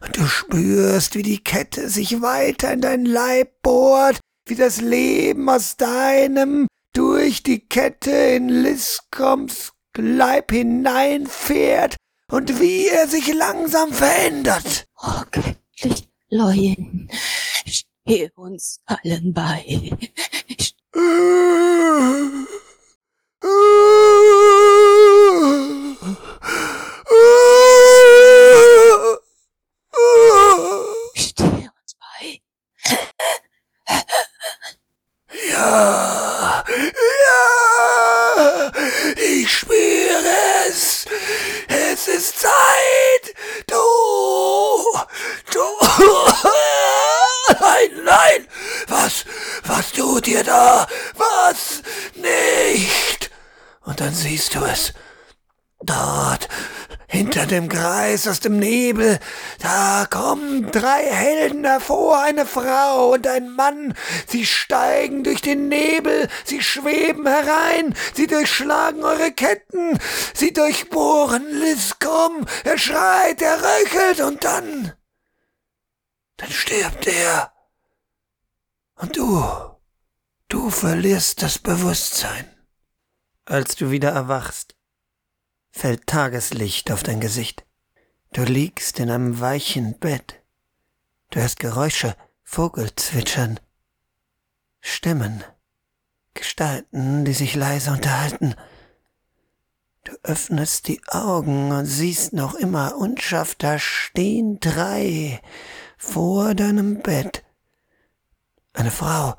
[0.00, 5.48] Und du spürst, wie die Kette sich weiter in dein Leib bohrt, wie das Leben
[5.48, 11.96] aus deinem durch die Kette in Liskoms Leib hineinfährt
[12.30, 14.86] und wie er sich langsam verändert.
[15.02, 17.10] Oh, göttlich Leuen,
[17.66, 19.90] steh uns allen bei.
[31.14, 32.40] Steh uns bei.
[35.68, 36.64] Ja,
[39.16, 40.22] ich spüre
[40.68, 41.04] es.
[41.68, 43.34] Es ist Zeit.
[43.66, 43.76] Du,
[45.52, 45.66] du.
[47.60, 48.48] Nein, nein.
[48.86, 49.24] Was,
[49.64, 50.86] was tut ihr da?
[51.16, 51.82] Was?
[52.14, 53.30] Nicht.
[53.84, 54.92] Und dann siehst du es.
[55.80, 56.48] Dort,
[57.06, 59.20] hinter dem Kreis aus dem Nebel,
[59.60, 63.94] da kommen drei Helden hervor, eine Frau und ein Mann.
[64.26, 69.98] Sie steigen durch den Nebel, sie schweben herein, sie durchschlagen eure Ketten,
[70.34, 74.92] sie durchbohren Liskom, er schreit, er röchelt und dann,
[76.36, 77.52] dann stirbt er.
[78.96, 79.44] Und du,
[80.48, 82.52] du verlierst das Bewusstsein.
[83.44, 84.74] Als du wieder erwachst,
[85.78, 87.64] fällt Tageslicht auf dein Gesicht.
[88.32, 90.42] Du liegst in einem weichen Bett.
[91.30, 93.60] Du hörst Geräusche, Vogelzwitschern,
[94.80, 95.44] Stimmen,
[96.34, 98.56] Gestalten, die sich leise unterhalten.
[100.02, 105.40] Du öffnest die Augen und siehst noch immer unscharf, da stehen drei
[105.96, 107.44] vor deinem Bett.
[108.72, 109.36] Eine Frau.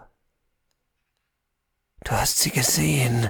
[2.06, 3.30] Du hast sie gesehen.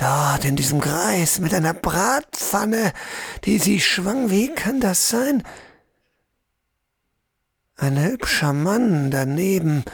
[0.00, 2.94] Dort in diesem Kreis mit einer Bratpfanne,
[3.44, 4.30] die sie schwang.
[4.30, 5.42] Wie kann das sein?
[7.76, 9.84] Ein hübscher Mann daneben.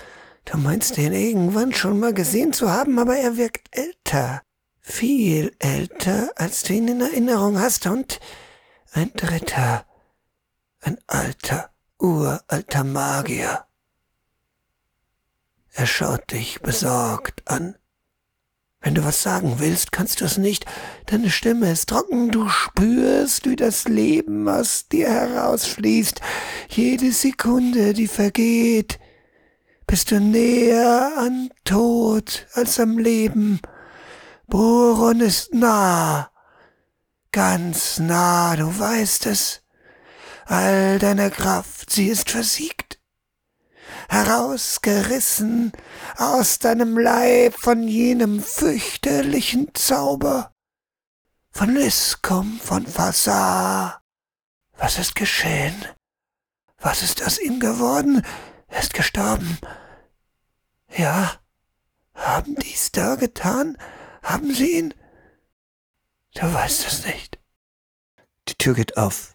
[0.45, 4.43] Du meinst ihn irgendwann schon mal gesehen zu haben, aber er wirkt älter.
[4.81, 7.89] Viel älter, als du ihn in Erinnerung hast.
[7.89, 8.21] Und
[8.93, 9.87] ein dritter.
[10.83, 13.65] Ein alter, uralter Magier.
[15.73, 17.75] Er schaut dich besorgt an.
[18.87, 20.65] Wenn du was sagen willst, kannst du es nicht.
[21.07, 26.21] Deine Stimme ist trocken, du spürst, wie das Leben aus dir herausfließt.
[26.69, 29.01] Jede Sekunde, die vergeht,
[29.89, 33.59] bist du näher an Tod als am Leben.
[34.47, 36.31] Boron ist nah,
[37.33, 39.63] ganz nah, du weißt es.
[40.45, 42.86] All deine Kraft, sie ist versiegt
[44.09, 45.73] herausgerissen
[46.17, 50.53] aus deinem Leib von jenem fürchterlichen Zauber.
[51.51, 54.03] Von Liskom, von Fasar.
[54.77, 55.75] Was ist geschehen?
[56.79, 58.23] Was ist aus ihm geworden?
[58.69, 59.59] Er ist gestorben.
[60.95, 61.33] Ja,
[62.15, 63.79] haben die's da getan?
[64.23, 64.95] Haben sie ihn?
[66.35, 67.39] Du weißt es nicht.
[68.49, 69.35] Die Tür geht auf.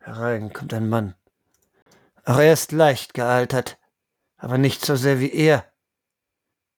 [0.00, 1.14] Herein kommt ein Mann.
[2.24, 3.78] Auch er ist leicht gealtert,
[4.36, 5.70] aber nicht so sehr wie er.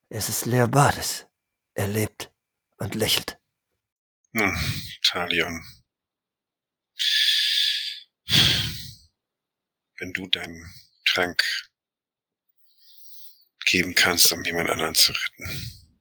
[0.09, 1.27] Es ist Leobades.
[1.75, 2.33] Er lebt
[2.79, 3.39] und lächelt.
[4.33, 4.57] Nun,
[5.03, 5.65] Talion.
[9.99, 10.75] Wenn du deinen
[11.05, 11.43] Trank
[13.67, 15.99] geben kannst, um jemand anderen zu retten,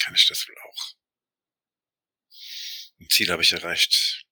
[0.00, 0.94] kann ich das wohl auch.
[3.00, 4.27] Ein Ziel habe ich erreicht.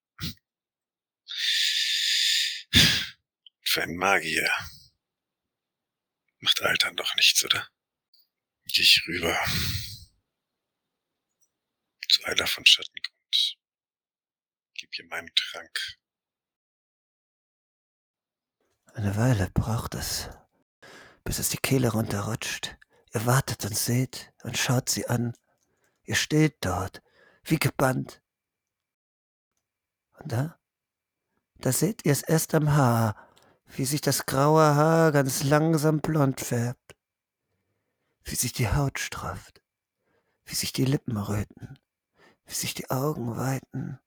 [3.76, 4.50] Für ein Magier.
[6.38, 7.68] Macht Altern doch nichts, oder?
[8.64, 9.38] Geh ich rüber.
[12.08, 13.58] Zu Eiler von Schattengrund.
[14.72, 15.78] Gib ihr meinen Trank.
[18.94, 20.30] Eine Weile braucht es,
[21.24, 22.78] bis es die Kehle runterrutscht.
[23.12, 25.36] Ihr wartet und seht und schaut sie an.
[26.04, 27.02] Ihr steht dort,
[27.44, 28.22] wie gebannt.
[30.12, 30.58] Und da,
[31.56, 33.25] da seht ihr es erst am Haar,
[33.66, 36.96] wie sich das graue Haar ganz langsam blond färbt,
[38.24, 39.62] wie sich die Haut strafft,
[40.44, 41.78] wie sich die Lippen röten,
[42.44, 43.98] wie sich die Augen weiten,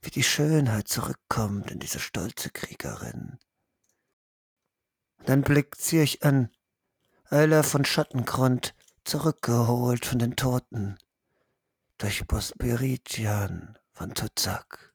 [0.00, 3.38] wie die Schönheit zurückkommt in diese stolze Kriegerin.
[5.26, 6.50] dann blickt sie euch an,
[7.30, 8.74] Euler von Schattengrund,
[9.04, 10.98] zurückgeholt von den Toten,
[11.98, 14.94] durch Bospiridian von Tuzak.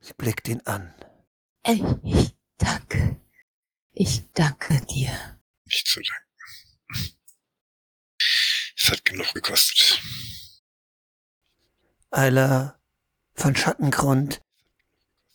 [0.00, 0.92] Sie blickt ihn an.
[1.62, 3.20] Ich danke.
[3.92, 5.40] Ich danke dir.
[5.66, 7.16] Nicht zu danken.
[8.76, 10.00] Es hat genug gekostet.
[12.10, 12.80] Eiler
[13.34, 14.42] von Schattengrund,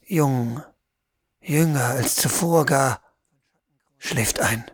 [0.02, 0.64] jung,
[1.42, 3.02] jünger als zuvor gar,
[3.98, 4.70] schläft ein.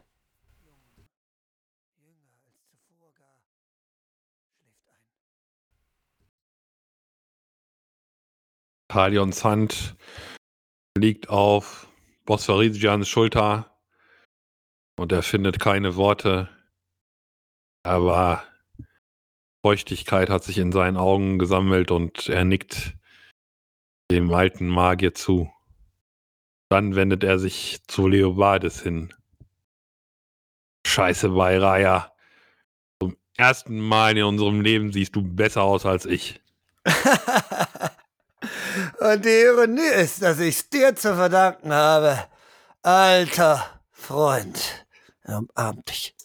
[8.88, 9.95] Talions Hand
[10.97, 11.87] liegt auf
[12.25, 13.71] Bosphorisians Schulter
[14.97, 16.49] und er findet keine Worte,
[17.83, 18.43] aber
[19.65, 22.95] Feuchtigkeit hat sich in seinen Augen gesammelt und er nickt
[24.11, 25.51] dem alten Magier zu.
[26.69, 29.13] Dann wendet er sich zu Leobardes hin.
[30.87, 32.11] Scheiße, Bayraya.
[33.01, 36.41] Zum ersten Mal in unserem Leben siehst du besser aus als ich.
[39.02, 42.30] Und die Ironie ist, dass ich es dir zu verdanken habe.
[42.84, 44.86] Alter Freund.
[45.24, 46.16] Er umarmt dich.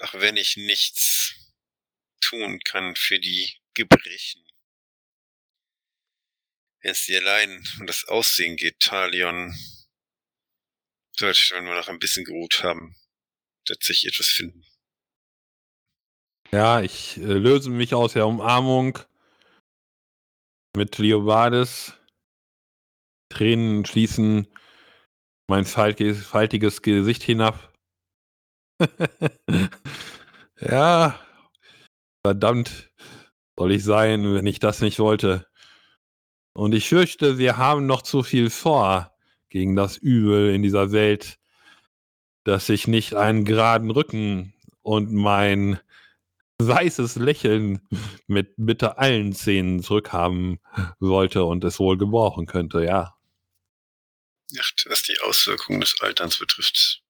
[0.00, 1.34] Auch wenn ich nichts
[2.22, 4.42] tun kann für die Gebrechen.
[6.80, 9.54] Wenn es dir allein um das Aussehen geht, Talion,
[11.14, 12.96] sollte ich nur noch ein bisschen geruht haben,
[13.68, 14.64] wird sich etwas finden.
[16.52, 18.98] Ja, ich äh, löse mich aus der Umarmung
[20.76, 21.94] mit Leobardes.
[23.28, 24.48] Tränen schließen
[25.48, 27.72] mein faltiges, faltiges Gesicht hinab.
[30.60, 31.18] ja,
[32.24, 32.90] verdammt
[33.58, 35.46] soll ich sein, wenn ich das nicht wollte.
[36.54, 39.14] Und ich fürchte, wir haben noch zu viel vor
[39.48, 41.38] gegen das Übel in dieser Welt,
[42.44, 45.78] dass ich nicht einen geraden Rücken und mein
[46.66, 47.80] weißes Lächeln
[48.26, 50.60] mit bitte allen Zähnen zurückhaben
[50.98, 53.16] wollte und es wohl gebrauchen könnte, ja.
[54.58, 57.02] Ach, was die Auswirkungen des Alterns betrifft,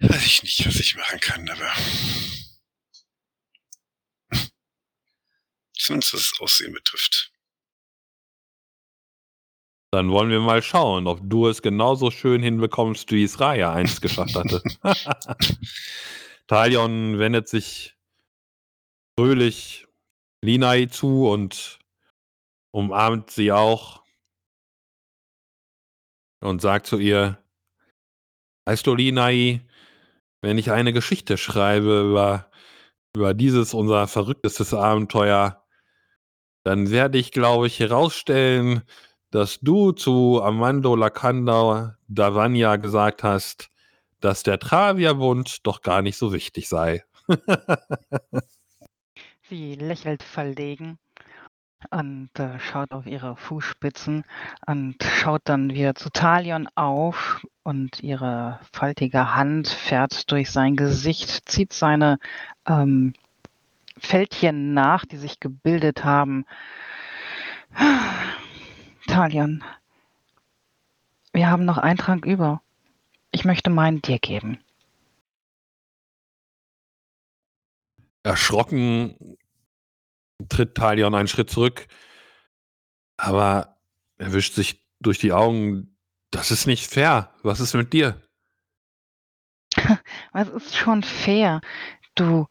[0.00, 1.72] weiß ich nicht, was ich machen kann, aber
[5.74, 7.30] zumindest was das Aussehen betrifft.
[9.94, 14.02] Dann wollen wir mal schauen, ob du es genauso schön hinbekommst, wie es Raya einst
[14.02, 14.60] geschafft hatte.
[16.46, 17.96] Talion wendet sich
[19.18, 19.86] fröhlich
[20.42, 21.78] Linai zu und
[22.72, 24.02] umarmt sie auch
[26.42, 27.38] und sagt zu ihr,
[28.66, 29.66] weißt du, Linai,
[30.42, 32.50] wenn ich eine Geschichte schreibe über,
[33.16, 35.64] über dieses unser verrücktestes Abenteuer,
[36.64, 38.82] dann werde ich, glaube ich, herausstellen,
[39.30, 43.70] dass du zu Amando Lacanda Davania gesagt hast,
[44.24, 47.04] dass der Travierbund doch gar nicht so wichtig sei.
[49.48, 50.98] Sie lächelt verlegen
[51.90, 54.24] und äh, schaut auf ihre Fußspitzen
[54.66, 61.46] und schaut dann wieder zu Talion auf und ihre faltige Hand fährt durch sein Gesicht,
[61.46, 62.18] zieht seine
[62.66, 63.12] ähm,
[63.98, 66.46] Fältchen nach, die sich gebildet haben.
[69.06, 69.62] Talion,
[71.34, 72.62] wir haben noch einen Trank über.
[73.34, 74.62] Ich möchte meinen dir geben.
[78.22, 79.36] Erschrocken
[80.48, 81.88] tritt Talion einen Schritt zurück,
[83.16, 83.76] aber
[84.18, 85.96] er wischt sich durch die Augen.
[86.30, 87.34] Das ist nicht fair.
[87.42, 88.22] Was ist mit dir?
[90.32, 91.60] Was ist schon fair?
[92.14, 92.46] Du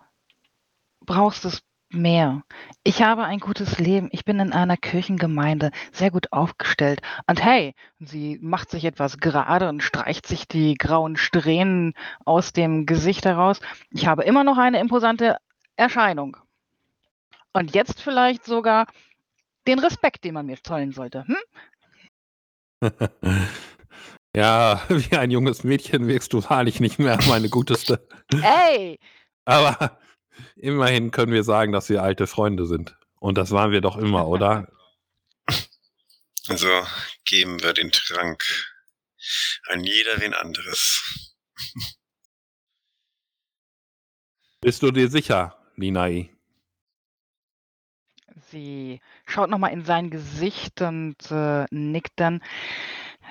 [1.06, 1.64] brauchst es
[1.94, 2.44] mehr.
[2.84, 4.10] Ich habe ein gutes Leben.
[4.12, 7.02] Ich bin in einer Kirchengemeinde sehr gut aufgestellt.
[7.28, 11.94] Und hey, sie macht sich etwas gerade und streicht sich die grauen Strähnen
[12.26, 13.60] aus dem Gesicht heraus.
[13.91, 15.38] Ich habe immer noch eine imposante
[15.76, 16.38] Erscheinung.
[17.54, 18.88] Und jetzt vielleicht sogar
[19.68, 21.26] den Respekt, den man mir zollen sollte.
[21.28, 21.38] Hm?
[24.36, 28.06] ja, wie ein junges Mädchen wirkst du wahrlich nicht mehr, meine Guteste.
[28.32, 29.00] Ey!
[29.46, 29.98] Aber
[30.56, 32.96] Immerhin können wir sagen, dass wir alte Freunde sind.
[33.20, 34.68] Und das waren wir doch immer, oder?
[36.48, 36.68] Also
[37.26, 38.44] geben wir den Trank
[39.70, 41.34] an jeder wen anderes.
[44.60, 46.30] Bist du dir sicher, Linai?
[48.50, 52.44] Sie schaut nochmal in sein Gesicht und äh, nickt dann.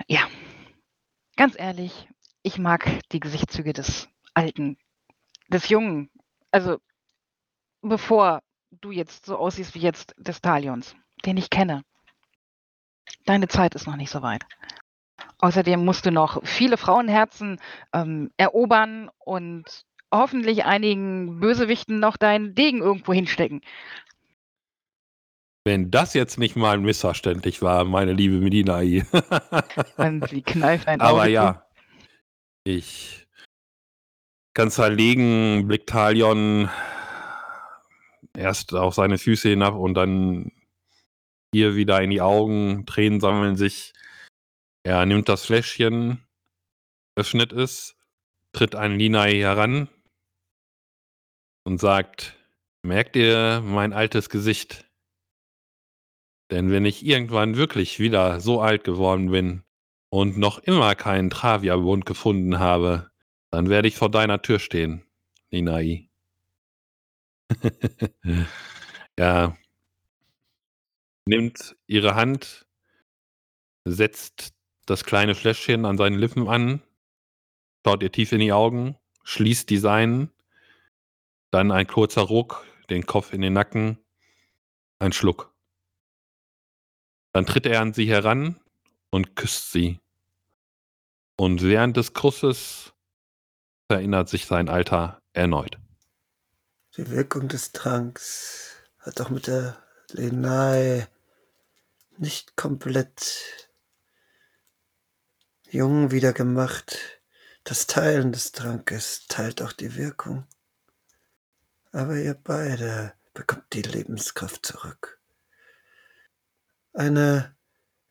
[0.09, 0.29] Ja,
[1.37, 2.09] ganz ehrlich,
[2.43, 4.79] ich mag die Gesichtszüge des Alten,
[5.49, 6.11] des Jungen.
[6.51, 6.81] Also
[7.83, 11.83] bevor du jetzt so aussiehst wie jetzt des Talions, den ich kenne.
[13.27, 14.45] Deine Zeit ist noch nicht so weit.
[15.39, 17.61] Außerdem musst du noch viele Frauenherzen
[17.93, 19.65] ähm, erobern und
[20.13, 23.61] hoffentlich einigen Bösewichten noch deinen Degen irgendwo hinstecken.
[25.65, 29.05] Wenn das jetzt nicht mal missverständlich war, meine liebe Medinai.
[29.97, 31.61] Und sie kneift ein Aber Auge ja, zu.
[32.65, 33.27] ich
[34.55, 36.69] ganz verlegen blickt Talion
[38.37, 40.53] erst auf seine Füße hinab und dann
[41.55, 42.87] ihr wieder in die Augen.
[42.87, 43.93] Tränen sammeln sich.
[44.85, 46.27] Er nimmt das Fläschchen,
[47.17, 47.97] öffnet es,
[48.53, 49.89] tritt an Linai heran
[51.65, 52.37] und sagt,
[52.83, 54.89] merkt ihr mein altes Gesicht?
[56.51, 59.63] Denn wenn ich irgendwann wirklich wieder so alt geworden bin
[60.11, 63.11] und noch immer keinen Travia-Bund gefunden habe,
[63.51, 65.07] dann werde ich vor deiner Tür stehen,
[65.51, 66.12] Linai.
[69.19, 69.57] ja.
[71.27, 72.67] Nimmt ihre Hand,
[73.85, 74.55] setzt
[74.87, 76.83] das kleine Fläschchen an seinen Lippen an,
[77.85, 80.33] schaut ihr tief in die Augen, schließt die seinen,
[81.53, 83.99] dann ein kurzer Ruck, den Kopf in den Nacken,
[84.99, 85.55] ein Schluck.
[87.33, 88.61] Dann tritt er an sie heran
[89.11, 90.01] und küsst sie.
[91.37, 92.95] Und während des Kusses
[93.89, 95.82] erinnert sich sein Alter erneut.
[96.99, 101.09] Die Wirkung des Tranks hat auch mit der Lenai
[102.19, 103.71] nicht komplett
[105.71, 106.99] jung wieder gemacht.
[107.65, 110.47] Das Teilen des Trankes teilt auch die Wirkung.
[111.93, 115.19] Aber ihr beide bekommt die Lebenskraft zurück.
[116.93, 117.57] Eine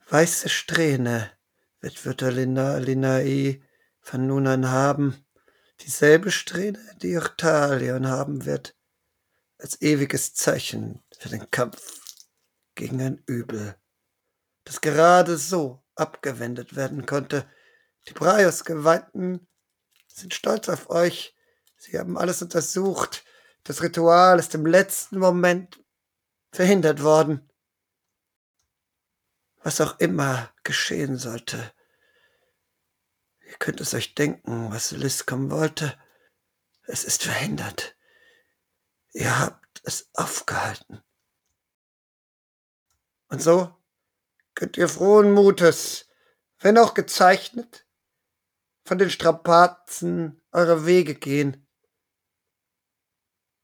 [0.09, 1.29] weiße Strähne
[1.82, 3.61] wird Wörter Linai
[3.99, 5.23] von nun an haben,
[5.84, 8.75] dieselbe Strähne, die auch Talion haben wird,
[9.57, 11.99] als ewiges Zeichen für den Kampf
[12.75, 13.75] gegen ein Übel,
[14.63, 17.49] das gerade so abgewendet werden konnte.
[18.07, 19.47] Die Braios-Geweihten
[20.07, 21.36] sind stolz auf euch.
[21.77, 23.23] Sie haben alles untersucht.
[23.63, 25.84] Das Ritual ist im letzten Moment
[26.51, 27.47] verhindert worden.
[29.63, 31.71] Was auch immer geschehen sollte.
[33.52, 35.93] Ihr könnt es euch denken, was Liscom wollte.
[36.84, 37.97] Es ist verhindert.
[39.12, 41.04] Ihr habt es aufgehalten.
[43.28, 43.76] Und so
[44.56, 46.08] könnt ihr frohen Mutes,
[46.60, 47.86] wenn auch gezeichnet,
[48.86, 51.68] von den Strapazen eurer Wege gehen.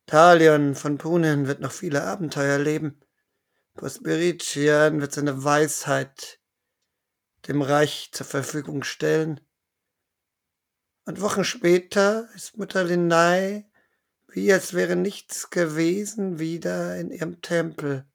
[0.06, 3.00] Talion von Punen wird noch viele Abenteuer leben.
[3.74, 6.42] Prosperitian wird seine Weisheit
[7.48, 9.40] dem Reich zur Verfügung stellen.
[11.08, 13.66] Und Wochen später ist Mutter Linai,
[14.28, 18.06] wie als wäre nichts gewesen, wieder in ihrem Tempel.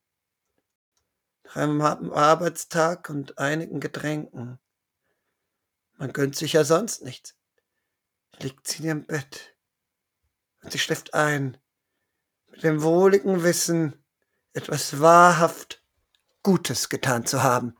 [1.43, 4.59] Nach einem harten Arbeitstag und einigen Getränken.
[5.97, 7.35] Man gönnt sich ja sonst nichts.
[8.37, 9.55] Liegt sie in ihrem Bett
[10.61, 11.57] und sie schläft ein,
[12.51, 14.05] mit dem wohligen Wissen,
[14.53, 15.83] etwas wahrhaft
[16.43, 17.75] Gutes getan zu haben.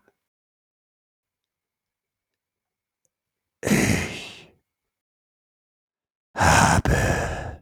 [3.62, 4.04] Ich
[6.36, 7.62] habe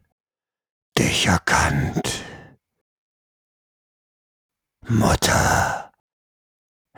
[0.96, 2.24] dich erkannt,
[4.88, 5.90] Mutter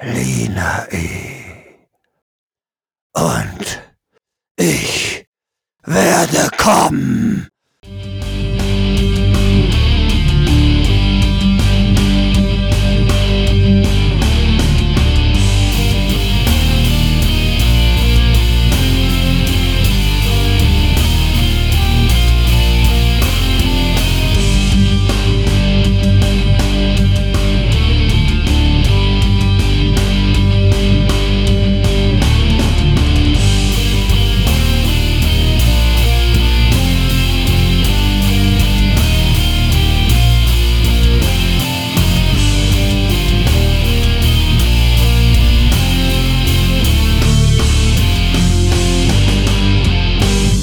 [0.01, 1.77] Lina E.
[3.13, 3.83] Und
[4.57, 5.27] ich
[5.83, 7.49] werde kommen.